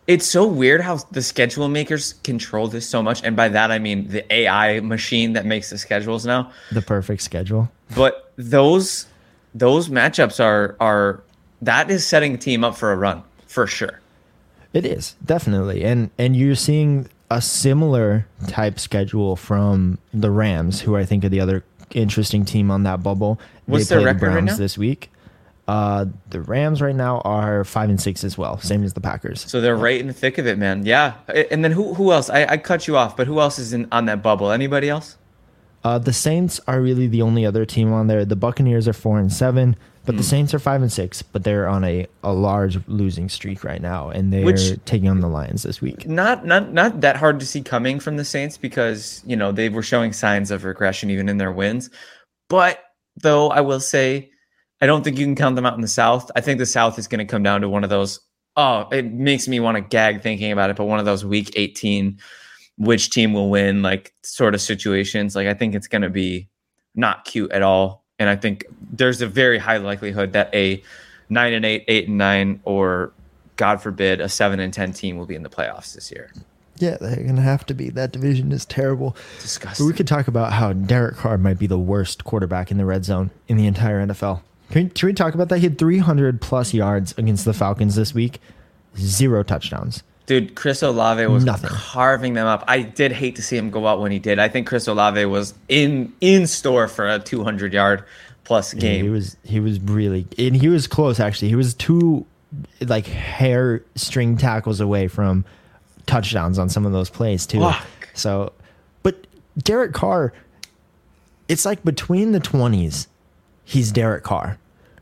[0.07, 3.78] it's so weird how the schedule makers control this so much and by that i
[3.78, 7.70] mean the ai machine that makes the schedules now The perfect schedule.
[7.95, 9.05] but those
[9.53, 11.22] those matchups are are
[11.66, 13.99] that is setting a team up for a run for sure
[14.74, 20.95] It is definitely, and and you're seeing a similar type schedule from the Rams, who
[20.97, 23.39] I think are the other interesting team on that bubble.
[23.66, 24.55] What's they their play the record right now?
[24.57, 25.09] this week.
[25.68, 29.41] Uh, the Rams right now are five and six as well, same as the Packers.
[29.49, 31.14] so they're right in the thick of it man yeah
[31.51, 33.88] and then who who else i, I cut you off but who else is in
[33.91, 35.16] on that bubble anybody else
[35.86, 38.24] Uh, the Saints are really the only other team on there.
[38.26, 39.76] The Buccaneers are four and seven,
[40.06, 40.18] but Hmm.
[40.18, 41.22] the Saints are five and six.
[41.22, 45.20] But they're on a, a large losing streak right now, and they're Which- taking on
[45.22, 46.08] the Lions this week.
[46.08, 49.70] not not not that hard to see coming from the Saints because you know they
[49.70, 51.89] were showing signs of regression even in their wins.
[52.49, 52.80] But
[53.22, 54.30] though I will say,
[54.82, 56.30] I don't think you can count them out in the South.
[56.36, 58.20] I think the South is going to come down to one of those.
[58.58, 60.76] Oh, it makes me want to gag thinking about it.
[60.76, 62.20] But one of those Week 18,
[62.78, 65.36] which team will win, like sort of situations.
[65.36, 66.49] Like I think it's going to be
[66.95, 68.03] not cute at all.
[68.20, 70.82] And I think there's a very high likelihood that a
[71.30, 73.11] nine and eight, eight and nine, or
[73.55, 76.32] God forbid, a seven and ten team will be in the playoffs this year.
[76.78, 77.89] Yeah, they're gonna have to be.
[77.89, 79.16] That division is terrible.
[79.41, 79.86] Disgusting.
[79.86, 82.86] But we could talk about how Derek Carr might be the worst quarterback in the
[82.86, 84.41] red zone in the entire NFL.
[84.72, 85.59] Can we, can we talk about that?
[85.59, 88.41] He had 300 plus yards against the Falcons this week,
[88.97, 90.01] zero touchdowns.
[90.26, 91.69] Dude, Chris Olave was Nothing.
[91.69, 92.63] carving them up.
[92.67, 94.39] I did hate to see him go out when he did.
[94.39, 98.05] I think Chris Olave was in in store for a 200 yard
[98.45, 99.03] plus game.
[99.03, 101.49] He was he was really and he was close actually.
[101.49, 102.26] He was two
[102.82, 105.43] like hair string tackles away from
[106.05, 107.59] touchdowns on some of those plays too.
[107.59, 107.86] Fuck.
[108.13, 108.53] So,
[109.01, 110.34] but Derek Carr,
[111.47, 113.07] it's like between the twenties,
[113.65, 114.57] he's Derek Carr,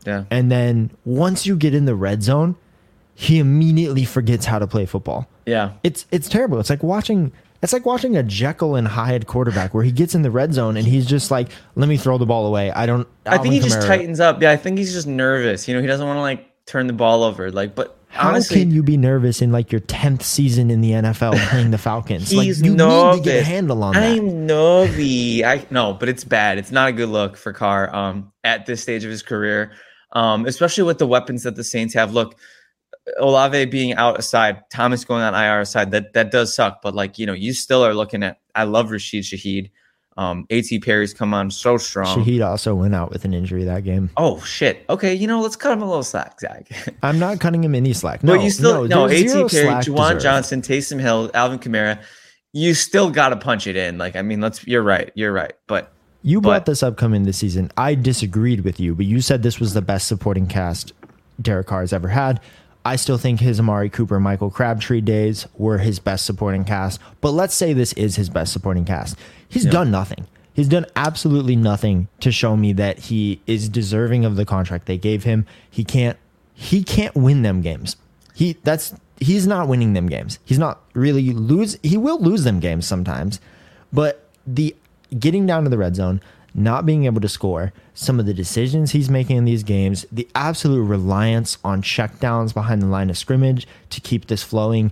[0.06, 0.24] yeah.
[0.32, 2.56] and then once you get in the red zone,
[3.22, 5.28] he immediately forgets how to play football.
[5.46, 5.74] Yeah.
[5.84, 6.60] It's it's terrible.
[6.60, 10.24] It's like watching it's like watching a Jekyll and Hyde quarterback where he gets in
[10.24, 13.08] the red zone and he's just like, "Let me throw the ball away." I don't.
[13.28, 14.42] I think he Alvin just tightens up.
[14.42, 15.68] Yeah, I think he's just nervous.
[15.68, 17.52] You know, he doesn't want to like turn the ball over.
[17.52, 20.94] Like, but How honestly, can you be nervous in like your tenth season in the
[20.94, 22.34] NFL playing the Falcons?
[22.36, 23.18] Like he's you nervous.
[23.18, 24.02] need to get a handle on that.
[24.02, 25.46] I'm nervy.
[25.46, 26.58] I no, but it's bad.
[26.58, 29.74] It's not a good look for Carr um, at this stage of his career,
[30.14, 32.12] um, especially with the weapons that the Saints have.
[32.12, 32.40] Look,
[33.18, 36.82] Olave being out aside, Thomas going on IR aside, that that does suck.
[36.82, 38.40] But like you know, you still are looking at.
[38.56, 39.72] I love Rashid Shaheed.
[40.18, 40.80] Um, A.T.
[40.80, 42.06] Perry's come on so strong.
[42.06, 44.10] Shaheed also went out with an injury that game.
[44.18, 44.86] Oh shit.
[44.90, 46.70] Okay, you know, let's cut him a little slack, Zach.
[47.04, 48.24] I'm not cutting him any slack.
[48.24, 49.56] No, but you still no, zero A.T.
[49.56, 50.22] Perry, Juwan deserved.
[50.22, 52.02] Johnson, Taysom Hill, Alvin Kamara.
[52.54, 53.98] You still got to punch it in.
[53.98, 54.68] Like I mean, let's.
[54.68, 55.12] You're right.
[55.16, 55.54] You're right.
[55.68, 55.94] But
[56.24, 57.72] You brought this up coming this season.
[57.78, 60.92] I disagreed with you, but you said this was the best supporting cast
[61.42, 62.42] Derek Carr has ever had.
[62.84, 67.00] I still think his Amari Cooper, Michael Crabtree days were his best supporting cast.
[67.22, 69.18] But let's say this is his best supporting cast.
[69.48, 70.28] He's done nothing.
[70.54, 74.98] He's done absolutely nothing to show me that he is deserving of the contract they
[74.98, 75.46] gave him.
[75.70, 76.18] He can't
[76.54, 77.96] he can't win them games.
[78.34, 80.40] He that's he's not winning them games.
[80.44, 83.40] He's not really lose he will lose them games sometimes.
[83.94, 84.76] But the
[85.18, 86.22] getting down to the red zone,
[86.54, 90.28] not being able to score, some of the decisions he's making in these games, the
[90.36, 94.92] absolute reliance on checkdowns behind the line of scrimmage to keep this flowing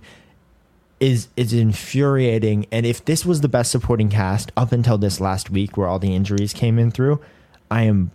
[1.00, 2.66] is is infuriating.
[2.70, 5.98] And if this was the best supporting cast up until this last week where all
[5.98, 7.20] the injuries came in through,
[7.70, 8.10] I am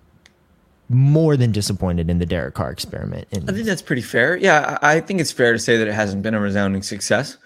[0.88, 3.28] more than disappointed in the Derek Carr experiment.
[3.34, 4.38] I think that's pretty fair.
[4.38, 7.38] Yeah, I I think it's fair to say that it hasn't been a resounding success.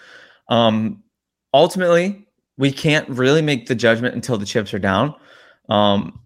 [0.49, 1.03] Um,
[1.53, 2.27] ultimately,
[2.57, 5.15] we can't really make the judgment until the chips are down.
[5.69, 6.19] Um,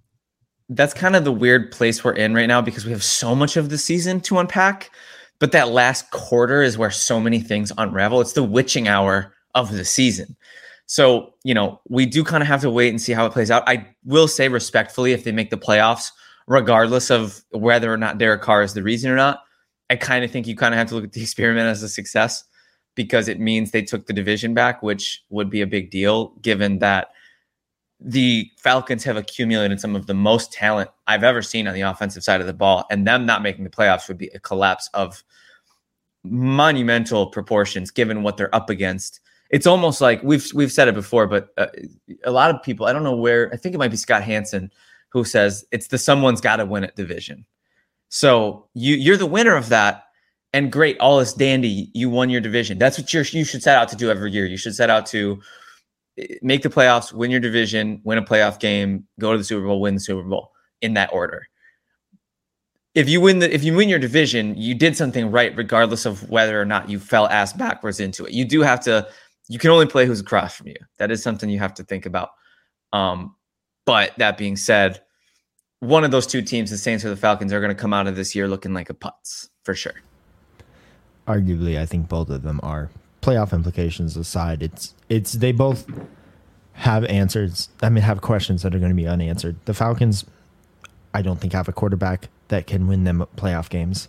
[0.69, 3.57] that's kind of the weird place we're in right now because we have so much
[3.57, 4.89] of the season to unpack.
[5.39, 8.21] But that last quarter is where so many things unravel.
[8.21, 10.35] It's the witching hour of the season.
[10.85, 13.51] So, you know, we do kind of have to wait and see how it plays
[13.51, 13.67] out.
[13.67, 16.11] I will say respectfully, if they make the playoffs,
[16.47, 19.41] regardless of whether or not Derek Carr is the reason or not,
[19.89, 21.89] I kind of think you kind of have to look at the experiment as a
[21.89, 22.43] success
[22.95, 26.79] because it means they took the division back, which would be a big deal given
[26.79, 27.09] that
[28.03, 32.23] the Falcons have accumulated some of the most talent I've ever seen on the offensive
[32.23, 35.23] side of the ball, and them not making the playoffs would be a collapse of
[36.23, 39.21] monumental proportions given what they're up against.
[39.49, 41.67] It's almost like we've we've said it before, but uh,
[42.23, 44.71] a lot of people, I don't know where, I think it might be Scott Hanson
[45.13, 47.45] who says it's the someone's got to win it division.
[48.09, 50.05] So you you're the winner of that,
[50.51, 51.89] and great, all is dandy.
[51.93, 52.79] You won your division.
[52.79, 54.45] That's what you're you should set out to do every year.
[54.45, 55.39] You should set out to
[56.41, 59.81] make the playoffs, win your division, win a playoff game, go to the Super Bowl,
[59.81, 60.51] win the Super Bowl
[60.81, 61.47] in that order.
[62.93, 66.29] If you win the if you win your division, you did something right, regardless of
[66.29, 68.33] whether or not you fell ass backwards into it.
[68.33, 69.07] You do have to.
[69.49, 70.75] You can only play who's across from you.
[70.99, 72.29] That is something you have to think about.
[72.93, 73.35] Um,
[73.85, 75.01] but that being said,
[75.79, 78.07] one of those two teams, the Saints or the Falcons, are going to come out
[78.07, 79.95] of this year looking like a putz for sure.
[81.27, 82.89] arguably I think both of them are
[83.23, 85.85] playoff implications aside it's it's they both
[86.73, 90.25] have answers I mean have questions that are going to be unanswered the Falcons
[91.13, 94.07] I don't think have a quarterback that can win them playoff games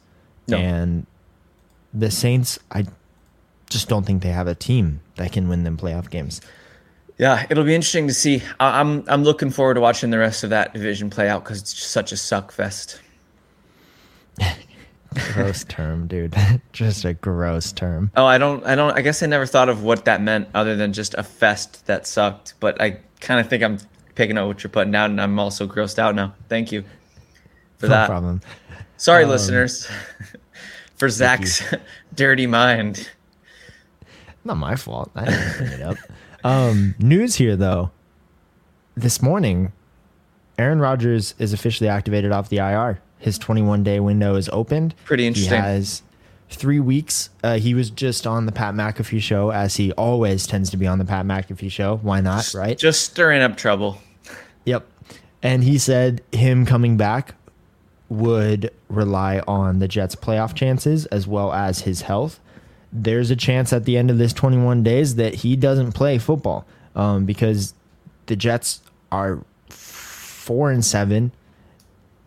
[0.49, 0.57] No.
[0.59, 1.07] and
[1.93, 2.87] the Saints I
[3.71, 6.41] just don't think they have a team that can win them playoff games
[7.19, 8.43] Yeah, it'll be interesting to see.
[8.59, 11.73] I'm I'm looking forward to watching the rest of that division play out because it's
[11.73, 13.01] just such a suck fest.
[15.33, 16.35] gross term dude
[16.73, 19.83] just a gross term Oh, I don't I don't I guess I never thought of
[19.83, 22.55] what that meant other than just a fest that sucked.
[22.61, 23.79] But I kind of think I'm
[24.15, 26.35] picking up what you're putting down, and I'm also grossed out now.
[26.49, 26.85] Thank you
[27.79, 28.07] for no that.
[28.07, 28.41] problem
[28.97, 29.91] Sorry, Um, listeners,
[30.97, 31.63] for Zach's
[32.15, 33.11] dirty mind.
[34.45, 35.11] Not my fault.
[35.17, 35.97] I didn't bring it up.
[36.45, 37.91] Um, news here, though.
[38.97, 39.73] This morning,
[40.59, 43.01] Aaron Rodgers is officially activated off the IR.
[43.25, 44.95] His 21 day window is opened.
[45.07, 45.55] Pretty interesting.
[45.55, 46.03] He has
[46.51, 47.31] three weeks.
[47.43, 50.87] Uh, he was just on the Pat McAfee show, as he always tends to be
[50.87, 51.97] on the Pat McAfee show.
[52.03, 52.77] Why not, right?
[52.77, 53.99] Just stirring up trouble.
[54.67, 54.87] Yep.
[55.43, 57.35] And he said him coming back
[58.11, 62.41] would rely on the Jets' playoff chances as well as his health.
[62.93, 66.67] There's a chance at the end of this 21 days that he doesn't play football
[66.95, 67.73] um, because
[68.27, 71.33] the Jets are four and seven.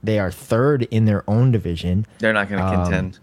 [0.08, 2.05] They are third in their own division.
[2.20, 3.20] They're not going to Um, contend.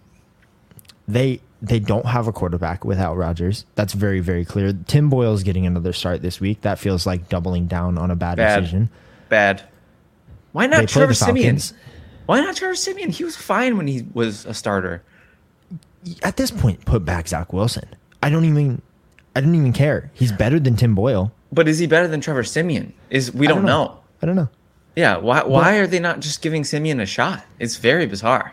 [1.08, 3.64] They they don't have a quarterback without Rodgers.
[3.74, 4.74] That's very very clear.
[4.86, 6.60] Tim Boyle's getting another start this week.
[6.60, 8.60] That feels like doubling down on a bad, Bad.
[8.60, 8.90] decision.
[9.30, 9.62] Bad.
[10.52, 11.58] Why not play Trevor Siemian?
[12.26, 13.10] Why not Trevor Siemian?
[13.10, 15.02] He was fine when he was a starter.
[16.22, 17.88] at this point put back Zach Wilson.
[18.22, 18.82] I don't even
[19.34, 20.10] I don't even care.
[20.14, 21.32] He's better than Tim Boyle.
[21.50, 22.92] But is he better than Trevor Siemian?
[23.10, 23.98] Is we don't, know.
[24.22, 24.48] I don't know.
[24.96, 27.44] Yeah, why why are they not just giving Siemian a shot?
[27.58, 28.52] It's very bizarre.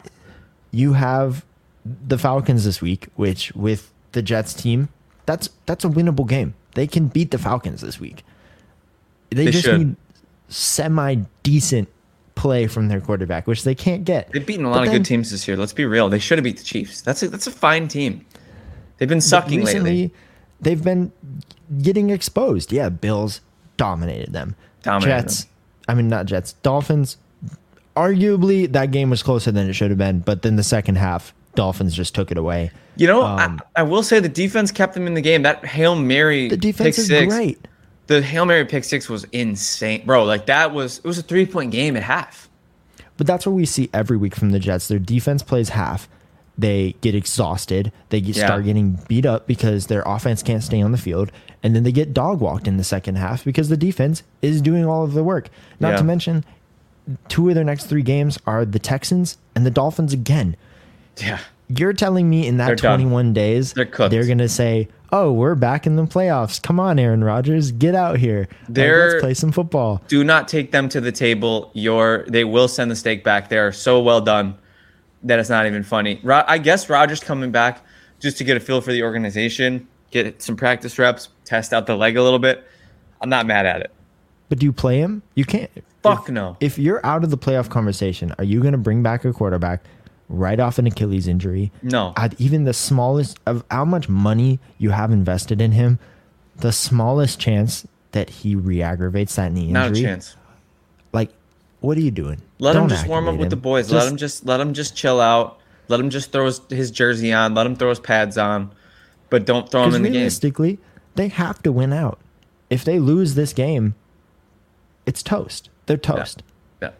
[0.71, 1.45] You have
[1.85, 4.89] the Falcons this week, which with the Jets team,
[5.25, 6.53] that's that's a winnable game.
[6.73, 8.23] They can beat the Falcons this week.
[9.29, 9.79] They, They just should.
[9.79, 9.95] need
[10.49, 11.89] semi decent
[12.35, 14.31] play from their quarterback, which they can't get.
[14.31, 15.55] They've beaten a But lot of then good teams this year.
[15.57, 16.09] Let's be real.
[16.09, 17.01] They should have beat the Chiefs.
[17.01, 18.25] That's a that's a fine team.
[18.97, 20.13] They've been sucking recently, lately.
[20.59, 21.11] they've been
[21.81, 22.71] getting exposed.
[22.71, 23.41] Yeah, Bills
[23.77, 24.55] dominated them.
[24.83, 25.47] Dominated Jets,
[25.91, 27.17] I mean not Jets, Dolphins.
[27.97, 31.33] Arguably, that game was closer than it should have been, but then the second half,
[31.55, 32.71] Dolphins just took it away.
[32.95, 35.43] You know, Um, I, I will say the defense kept them in the game.
[35.43, 37.67] That Hail Mary The defense is six, great.
[38.07, 40.05] The Hail Mary pick six was insane.
[40.05, 42.49] Bro, like that was it was a three point game at half.
[43.17, 44.87] But that's what we see every week from the Jets.
[44.87, 46.07] Their defense plays half.
[46.61, 47.91] They get exhausted.
[48.09, 48.45] They get, Yeah.
[48.45, 51.31] start getting beat up because their offense can't stay on the field.
[51.63, 54.85] And then they get dog walked in the second half because the defense is doing
[54.85, 55.49] all of the work.
[55.79, 55.97] Not Yeah.
[55.97, 56.45] to mention,
[57.27, 60.55] two of their next three games are the Texans and the Dolphins again.
[61.17, 61.39] Yeah.
[61.67, 62.99] You're telling me in that They're done.
[62.99, 66.61] 21 days, They're they're going to say, oh, we're back in the playoffs.
[66.61, 68.47] Come on, Aaron Rodgers, get out here.
[68.69, 70.01] They're- let's play some football.
[70.07, 71.71] Do not take them to the table.
[71.73, 73.49] Your they will send the steak back.
[73.49, 74.55] They are so well done
[75.23, 76.19] that it's not even funny.
[76.23, 77.81] Ro- I guess Rodgers coming back
[78.19, 81.95] just to get a feel for the organization, get some practice reps, test out the
[81.95, 82.63] leg a little bit.
[83.21, 83.91] I'm not mad at it.
[84.49, 85.21] But do you play him?
[85.35, 85.69] You can't.
[86.03, 86.57] Fuck no.
[86.59, 89.83] if you're out of the playoff conversation, are you going to bring back a quarterback
[90.29, 91.71] right off an Achilles injury?
[91.83, 92.13] No.
[92.17, 95.99] At even the smallest of how much money you have invested in him,
[96.57, 99.73] the smallest chance that he re-aggravates that knee injury.
[99.73, 100.35] Not a chance.
[101.81, 102.41] What are you doing?
[102.59, 103.61] Let him Don't just warm up with the him.
[103.61, 103.91] boys.
[103.91, 105.59] let him just let him just chill out.
[105.87, 107.53] Let him just throw his, his jersey on.
[107.53, 108.71] Let him throw his pads on,
[109.29, 110.15] but don't throw him in the game.
[110.17, 110.79] realistically,
[111.15, 112.19] they have to win out.
[112.69, 113.95] If they lose this game,
[115.05, 115.69] it's toast.
[115.87, 116.43] They're toast.
[116.81, 116.91] Yeah,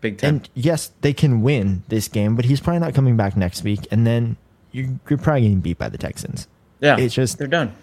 [0.00, 0.28] Big Ten.
[0.28, 3.80] And yes, they can win this game, but he's probably not coming back next week.
[3.90, 4.36] And then
[4.70, 6.46] you're, you're probably getting beat by the Texans.
[6.80, 7.74] yeah, it's just- they're done.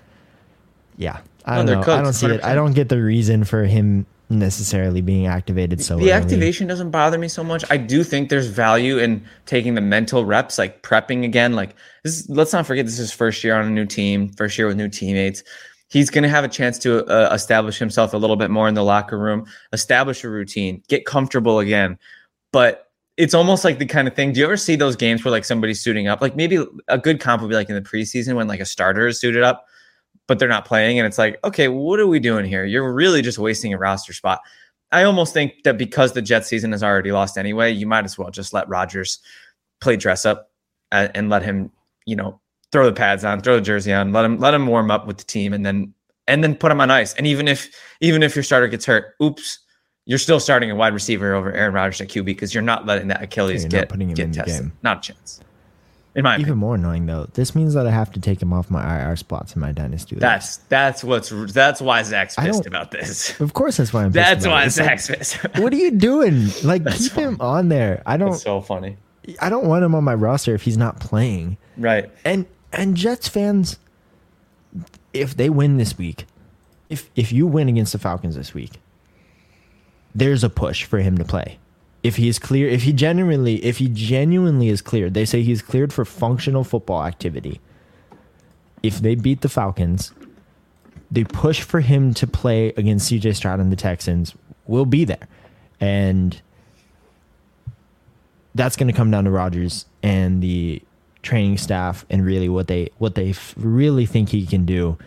[0.96, 1.94] Yeah, I No, don't know.
[1.94, 2.44] I don't see it.
[2.44, 4.06] I don't get the reason for him
[4.40, 6.12] necessarily being activated so the early.
[6.12, 7.64] activation doesn't bother me so much.
[7.70, 11.54] I do think there's value in taking the mental reps, like prepping again.
[11.54, 14.58] Like this, is, let's not forget this is first year on a new team, first
[14.58, 15.44] year with new teammates.
[15.90, 18.74] He's going to have a chance to uh, establish himself a little bit more in
[18.74, 22.00] the locker room, establish a routine, get comfortable again.
[22.52, 24.34] But it's almost like the kind of thing.
[24.34, 26.22] Do you ever see those games where like somebody's suiting up?
[26.22, 29.08] Like maybe a good comp would be like in the preseason when like a starter
[29.08, 29.66] is suited up,
[30.28, 32.66] but they're not playing, and it's like, okay, what are we doing here?
[32.66, 34.42] You're really just wasting a roster spot.
[34.92, 38.18] I almost think that because the Jet season is already lost anyway, you might as
[38.18, 39.20] well just let Rodgers
[39.82, 40.52] play dress up
[40.92, 41.72] and, and let him,
[42.06, 42.40] you know,
[42.72, 45.18] throw the pads on, throw the jersey on, let him let him warm up with
[45.18, 45.94] the team, and then
[46.28, 47.14] and then put him on ice.
[47.16, 47.70] And even if
[48.02, 49.60] even if your starter gets hurt, oops,
[50.06, 53.08] you're still starting a wide receiver over Aaron Rodgers at QB because you're not letting
[53.08, 54.72] that Achilles You're get get tested.
[54.82, 55.42] Not a chance.
[56.16, 56.58] In my Even opinion.
[56.60, 59.56] more annoying though, this means that I have to take him off my IR spots
[59.56, 60.16] in my dynasty.
[60.16, 60.22] league.
[60.22, 63.40] That's that's what's that's why Zach's pissed about this.
[63.40, 64.14] of course that's why I'm.
[64.14, 64.54] pissed That's about it.
[64.54, 65.60] why It's like, Zach's pissed.
[65.60, 66.50] what are you doing?
[66.64, 68.04] Like That's keep him on there.
[68.06, 68.32] I don't.
[68.32, 68.98] That's so funny.
[69.42, 71.58] I don't want him on my roster if he's not playing.
[71.78, 72.12] Right.
[72.24, 73.80] And and Jets fans,
[75.14, 76.26] if they win this week,
[76.90, 78.80] if if you win against the Falcons this week,
[80.14, 81.58] there's a push for him to play.
[82.04, 85.62] If he is clear, if he genuinely, if he genuinely is cleared, they say he's
[85.62, 87.62] cleared for functional football activity.
[88.82, 90.14] If they beat the Falcons,
[91.10, 94.36] they push for him to play against CJ Stroud and the Texans
[94.66, 95.28] will be there.
[95.80, 96.42] And
[98.56, 100.82] that's going to come down to Rodgers and the
[101.22, 104.98] training staff and really what they what they really think he can do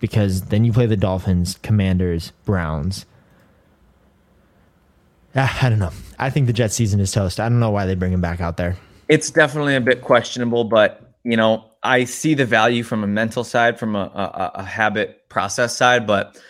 [0.00, 3.04] because then you play the Dolphins, Commanders, Browns.
[5.62, 5.90] I don't know.
[6.18, 7.38] I think the Jet season is toast.
[7.40, 8.76] I don't know why they bring him back out there.
[9.08, 13.44] It's definitely a bit questionable, but you know, I see the value from a mental
[13.44, 16.40] side, from a, a, a habit process side, but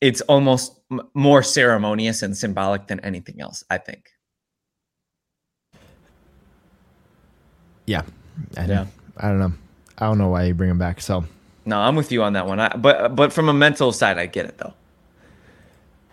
[0.00, 3.64] it's almost m- more ceremonious and symbolic than anything else.
[3.70, 4.04] I think.
[7.86, 8.02] Yeah,
[8.56, 8.66] I Yeah.
[8.66, 9.52] don't, I don't know.
[9.98, 11.00] I don't know why you bring him back.
[11.00, 11.24] So
[11.66, 12.58] No, I'm with you on that one.
[12.60, 14.74] I, but but from a mental side, I get it though.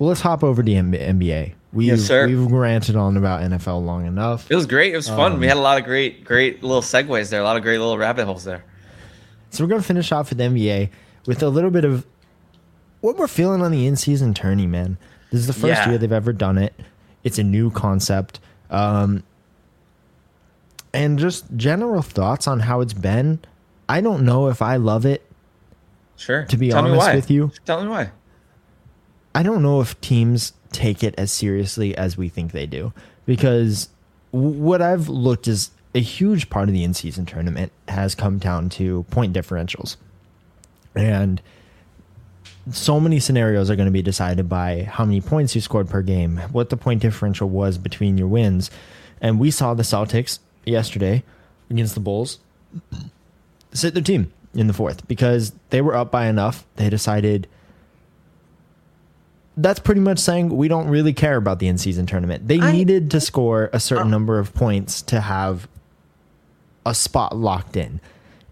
[0.01, 1.53] Well, let's hop over to NBA.
[1.73, 2.25] We've, Yes, sir.
[2.25, 4.49] We've ranted on about NFL long enough.
[4.49, 4.93] It was great.
[4.93, 5.33] It was fun.
[5.33, 7.39] Um, we had a lot of great, great little segues there.
[7.39, 8.63] A lot of great little rabbit holes there.
[9.51, 10.89] So we're going to finish off with NBA
[11.27, 12.07] with a little bit of
[13.01, 14.97] what we're feeling on the in-season tourney, man.
[15.29, 15.89] This is the first Yeah.
[15.89, 16.73] year they've ever done it.
[17.23, 18.39] It's a new concept.
[18.71, 19.21] Um,
[20.95, 23.37] and just general thoughts on how it's been.
[23.87, 25.21] I don't know if I love it.
[26.17, 26.45] Sure.
[26.45, 27.51] To be Tell honest with you.
[27.67, 28.09] Tell me why.
[29.33, 32.93] I don't know if teams take it as seriously as we think they do
[33.25, 33.89] because
[34.31, 39.03] what I've looked is a huge part of the in-season tournament has come down to
[39.03, 39.97] point differentials.
[40.95, 41.41] And
[42.71, 46.01] so many scenarios are going to be decided by how many points you scored per
[46.01, 48.71] game, what the point differential was between your wins.
[49.19, 51.23] And we saw the Celtics yesterday
[51.69, 52.39] against the Bulls
[53.73, 56.65] sit their team in the fourth because they were up by enough.
[56.75, 57.47] They decided
[59.57, 62.47] that's pretty much saying we don't really care about the in-season tournament.
[62.47, 64.11] They I- needed to score a certain oh.
[64.11, 65.67] number of points to have
[66.85, 68.01] a spot locked in.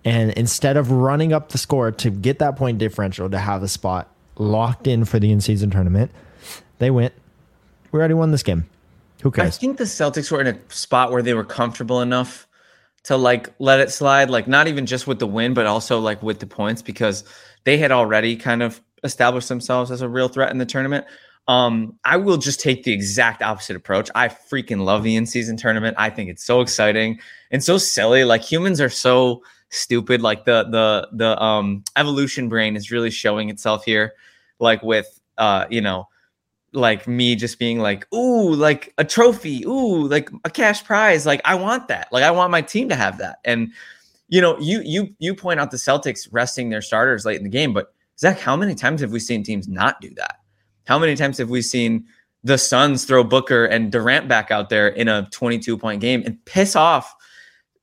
[0.06, 3.68] And instead of running up the score to get that point differential to have a
[3.68, 6.12] spot locked in for the in-season tournament,
[6.78, 7.14] they went,
[7.92, 8.70] we already won this game.
[9.22, 9.58] Who cares?
[9.58, 12.48] I think the Celtics were in a spot where they were comfortable enough
[13.04, 16.24] to like let it slide, like not even just with the win, but also like
[16.24, 17.24] with the points because
[17.66, 21.06] they had already kind of established themselves as a real threat in the tournament.
[21.48, 24.10] Um, I will just take the exact opposite approach.
[24.14, 25.96] I freaking love the in-season tournament.
[25.98, 27.20] I think it's so exciting
[27.50, 28.24] and so silly.
[28.24, 30.22] Like humans are so stupid.
[30.22, 34.14] Like the the the um evolution brain is really showing itself here.
[34.60, 36.08] Like with uh, you know,
[36.74, 41.26] like me just being like, ooh, like a trophy, ooh, like a cash prize.
[41.26, 42.10] Like I want that.
[42.12, 43.40] Like I want my team to have that.
[43.44, 43.72] And
[44.28, 47.50] you know, you you you point out the Celtics resting their starters late in the
[47.50, 50.42] game, but Zach, how many times have we seen teams not do that?
[50.86, 52.06] How many times have we seen
[52.44, 56.44] the Suns throw Booker and Durant back out there in a 22 point game and
[56.46, 57.16] piss off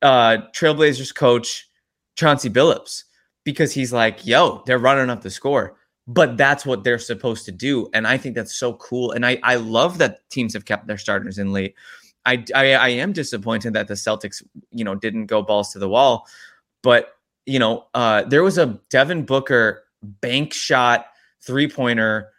[0.02, 1.68] uh Trailblazers coach
[2.16, 3.04] Chauncey Billups
[3.44, 5.76] because he's like, yo, they're running up the score.
[6.06, 7.88] But that's what they're supposed to do.
[7.92, 9.12] And i think that's so cool.
[9.12, 11.74] And i i love that teams have kept their starters in late.
[12.26, 15.88] I i, I am disappointed that the celtics you know didn't go balls to the
[15.88, 16.26] wall.
[16.82, 17.12] But
[17.46, 19.84] you know uh there was a devin booker
[20.20, 21.06] bank shot
[21.46, 22.30] three pointer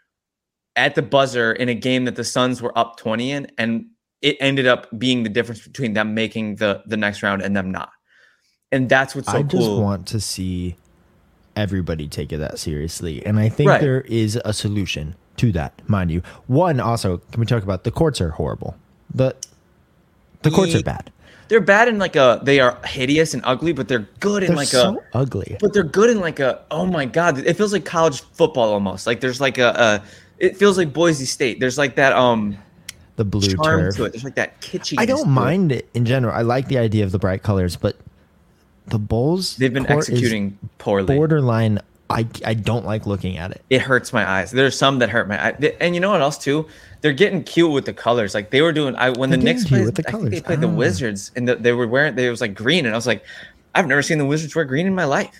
[0.76, 3.86] at the buzzer in a game that the suns were up 20 in and
[4.22, 7.72] it ended up being the difference between them making the the next round and them
[7.72, 7.92] not
[8.72, 10.76] and that's what's so I just want to see
[11.56, 13.26] everybody take it that seriously.
[13.26, 13.82] And I think Right.
[13.82, 16.22] there is a solution to that, mind you.
[16.46, 18.78] One, also, can we talk about the courts are horrible.
[19.14, 19.36] The
[20.44, 21.12] the courts are bad.
[21.48, 24.58] They're bad in like a they are hideous and ugly but they're good in They're
[24.58, 25.58] like so a ugly.
[25.60, 29.08] but they're good in like a oh my god it feels like college football almost
[29.08, 30.04] like there's like a, a
[30.40, 32.58] it feels like boise state there's like that um
[33.16, 33.96] The blue charm turf.
[33.96, 36.34] to it there's like that kitschy I don't mind it in general.
[36.36, 37.96] I like the idea of the bright colors, but
[38.88, 41.80] the Bulls they've been executing poorly borderline.
[42.10, 43.62] I I don't like looking at it.
[43.70, 46.38] it hurts my eyes there's some that hurt my eye and you know what else
[46.38, 46.68] too
[47.02, 49.66] they're getting cute with the colors like they were doing i when They're the Knicks
[49.66, 50.74] played the I think they played the Ah.
[50.74, 53.26] wizards and the, they were wearing they was like green and i was like
[53.76, 55.36] i've never seen the wizards wear green in my life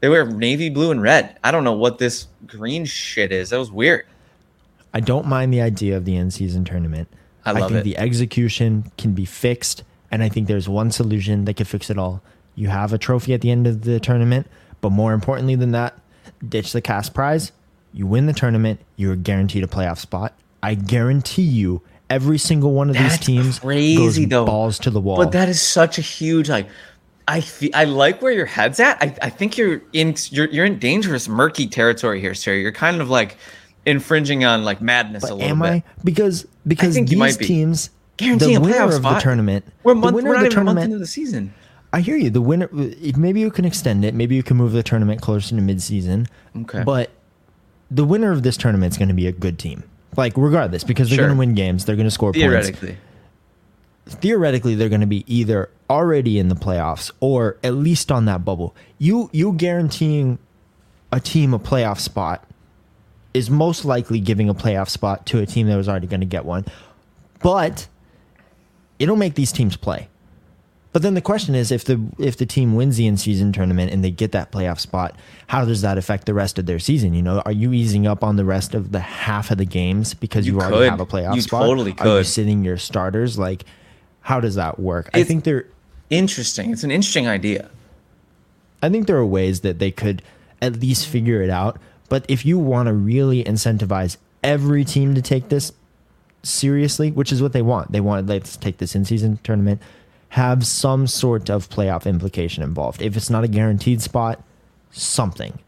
[0.00, 3.58] they wear navy blue and red i don't know what this green shit is that
[3.58, 4.04] was weird
[4.94, 7.08] I don't mind the idea of the end season tournament.
[7.46, 7.84] I love think it.
[7.84, 11.96] the execution can be fixed, and I think there's one solution that could fix it
[11.96, 12.20] all.
[12.56, 14.48] You have a trophy at the end of the tournament,
[14.82, 15.98] but more importantly than that,
[16.46, 17.52] ditch the cash prize.
[17.94, 20.34] You win the tournament, you're guaranteed a playoff spot.
[20.62, 21.80] I guarantee you,
[22.10, 24.44] every single one of That's these teams crazy, goes though.
[24.44, 25.16] balls to the wall.
[25.16, 26.68] But that is such a huge like.
[27.28, 28.98] I fe- I like where your head's at.
[29.00, 32.52] I, I think you're in you're you're in dangerous murky territory here, sir.
[32.54, 33.36] You're kind of like
[33.86, 35.66] infringing on like madness a But little am bit.
[35.68, 35.84] I?
[36.04, 37.46] Because because think you these might be.
[37.46, 39.22] teams, Guaranteeing the a winner playoff of the spot.
[39.22, 41.06] tournament, We're a the winner We're of not the even a month tournament into the
[41.06, 41.54] season.
[41.92, 42.30] I hear you.
[42.30, 44.14] The winner, maybe you can extend it.
[44.14, 46.26] Maybe you can move the tournament closer to mid-season.
[46.62, 46.82] Okay.
[46.84, 47.10] But
[47.90, 49.82] the winner of this tournament is going to be a good team.
[50.16, 51.26] Like regardless, because they're Sure.
[51.26, 51.84] going to win games.
[51.84, 52.40] They're going to score points.
[52.42, 52.96] Theoretically,
[54.06, 58.44] Theoretically, they're going to be either already in the playoffs or at least on that
[58.44, 58.74] bubble.
[58.98, 60.38] You you guaranteeing
[61.12, 62.44] a team a playoff spot
[63.32, 66.26] is most likely giving a playoff spot to a team that was already going to
[66.26, 66.64] get one.
[67.42, 67.86] But
[68.98, 70.08] it'll make these teams play.
[70.92, 73.90] But then the question is, if the if the team wins the in season tournament
[73.92, 75.16] and they get that playoff spot,
[75.46, 77.14] how does that affect the rest of their season?
[77.14, 80.12] You know, are you easing up on the rest of the half of the games
[80.12, 80.90] because you, You already could.
[80.90, 81.36] have a playoff spot?
[81.36, 81.62] You spot?
[81.62, 82.06] totally could.
[82.06, 83.38] Are you sitting your starters?
[83.38, 83.64] Like,
[84.20, 85.08] how does that work?
[85.14, 85.66] I think they're
[86.10, 86.72] Interesting.
[86.72, 87.70] It's an interesting idea.
[88.82, 90.20] I think there are ways that they could
[90.60, 91.80] at least figure it out.
[92.10, 95.72] But if you want to really incentivize every team to take this
[96.42, 99.80] seriously, which is what they want, they want let's take this in season tournament,
[100.32, 103.02] have some sort of playoff implication involved.
[103.02, 104.42] If it's not a guaranteed spot,
[104.90, 105.58] something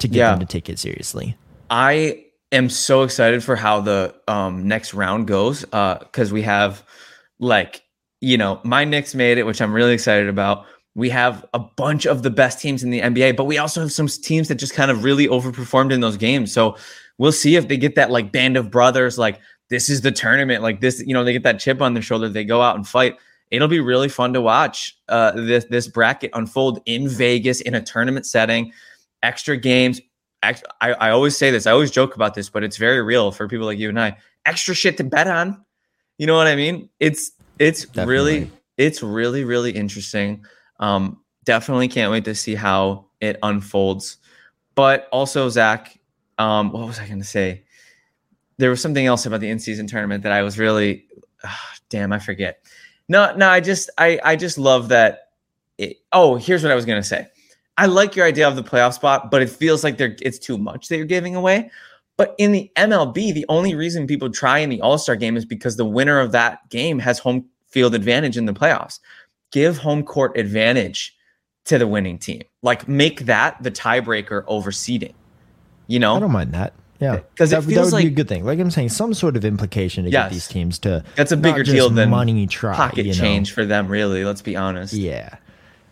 [0.00, 0.30] to get Yeah.
[0.30, 1.36] them to take it seriously.
[1.70, 6.82] I am so excited for how the um, next round goes because we have
[7.38, 7.82] like
[8.20, 10.66] you know my Knicks made it, which I'm really excited about.
[10.96, 13.92] We have a bunch of the best teams in the NBA, but we also have
[13.92, 16.52] some teams that just kind of really overperformed in those games.
[16.52, 16.76] So
[17.18, 19.38] we'll see if they get that like band of brothers, like
[19.68, 22.28] this is the tournament, like this, you know, they get that chip on their shoulder,
[22.28, 23.16] they go out and fight.
[23.50, 27.82] It'll be really fun to watch uh, this this bracket unfold in Vegas in a
[27.82, 28.72] tournament setting,
[29.22, 30.00] extra games,
[30.42, 31.66] ex- I, I always say this.
[31.66, 34.16] I always joke about this, but it's very real for people like you and I.
[34.46, 35.64] Extra shit to bet on.
[36.18, 36.88] You know what I mean?
[36.98, 40.44] It's it's really it's really really interesting.
[40.78, 44.18] Um, definitely can't wait to see how it unfolds.
[44.74, 45.98] But also, Zach,
[46.38, 47.64] um, what was I going to say?
[48.56, 51.06] There was something else about the in-season tournament that I was really,
[51.44, 52.64] ah, damn, I forget.
[53.10, 55.30] No, no, I just I I just love that.
[55.78, 57.26] It, oh, here's what I was to say.
[57.76, 60.56] I like your idea of the playoff spot, but it feels like they're it's too
[60.56, 61.72] much that you're giving away.
[62.16, 65.44] But in the MLB, the only reason people try in the All Star game is
[65.44, 69.00] because the winner of that game has home field advantage in the playoffs.
[69.50, 71.16] Give home court advantage
[71.64, 72.42] to the winning team.
[72.62, 75.14] Like make that the tiebreaker over seeding.
[75.88, 76.74] You know, I don't mind that.
[77.00, 78.44] Yeah, 'Cause it that, would be a good thing.
[78.44, 80.24] Like I'm saying, some sort of implication to Yes.
[80.26, 83.18] get these teams to That's a bigger deal than money try pocket you know?
[83.18, 83.88] change for them.
[83.88, 84.92] Really, let's be honest.
[84.92, 85.30] Yeah.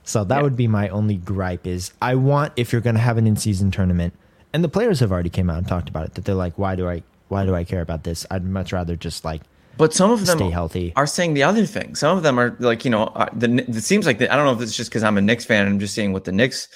[0.04, 0.42] So that Yeah.
[0.42, 3.70] would be my only gripe is I want if you're going to have an in-season
[3.70, 4.12] tournament,
[4.52, 6.74] and the players have already came out and talked about it that they're like, why
[6.74, 8.24] do I why do I care about this?
[8.30, 9.42] I'd much rather just like
[9.76, 10.92] But some of them stay healthy.
[10.96, 11.94] are saying the other thing.
[11.94, 14.44] Some of them are like, you know, uh, the it seems like the, I don't
[14.46, 16.32] know if it's just because I'm a Knicks fan and I'm just seeing what the
[16.32, 16.68] Knicks.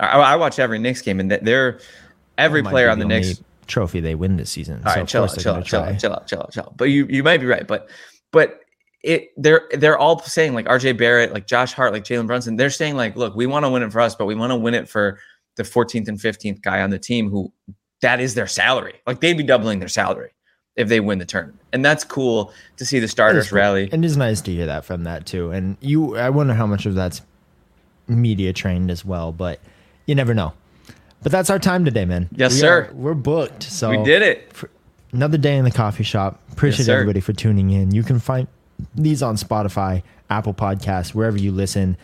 [0.00, 1.78] I, I watch every Knicks game and they're
[2.36, 3.40] every player on the only Knicks.
[3.66, 4.82] Trophy they win this season.
[4.84, 6.76] All so right, chill out, chill out, chill out, chill out, chill out, chill out.
[6.76, 7.66] But you you might be right.
[7.66, 7.88] But
[8.32, 8.60] but
[9.02, 12.56] it they're they're all saying like RJ Barrett, like Josh Hart, like Jalen Brunson.
[12.56, 14.56] They're saying like, look, we want to win it for us, but we want to
[14.56, 15.18] win it for
[15.56, 17.52] the 14th and 15th guy on the team who
[18.00, 19.00] that is their salary.
[19.06, 20.30] Like they'd be doubling their salary
[20.76, 23.58] if they win the tournament, and that's cool to see the starters cool.
[23.58, 23.88] rally.
[23.92, 25.50] And it's nice to hear that from that too.
[25.50, 27.22] And you, I wonder how much of that's
[28.08, 29.60] media trained as well, but
[30.06, 30.52] you never know.
[31.24, 32.28] But that's our time today, man.
[32.36, 32.82] Yes, We sir.
[32.82, 33.64] are- we're booked.
[33.64, 34.52] So we did it.
[35.12, 36.38] another day in the coffee shop.
[36.52, 36.92] Appreciate sir.
[36.94, 37.92] everybody for tuning in.
[37.92, 38.46] You can find
[38.94, 41.96] these on Spotify, Apple Podcasts, wherever you listen.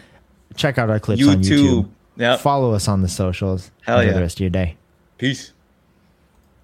[0.56, 1.84] Check out our clips on YouTube.
[1.84, 1.88] YouTube.
[2.16, 2.40] Yep.
[2.40, 3.70] Follow us on the socials.
[3.82, 4.14] Hell Enjoy yeah.
[4.16, 4.76] the rest of your day.
[5.18, 5.52] Peace.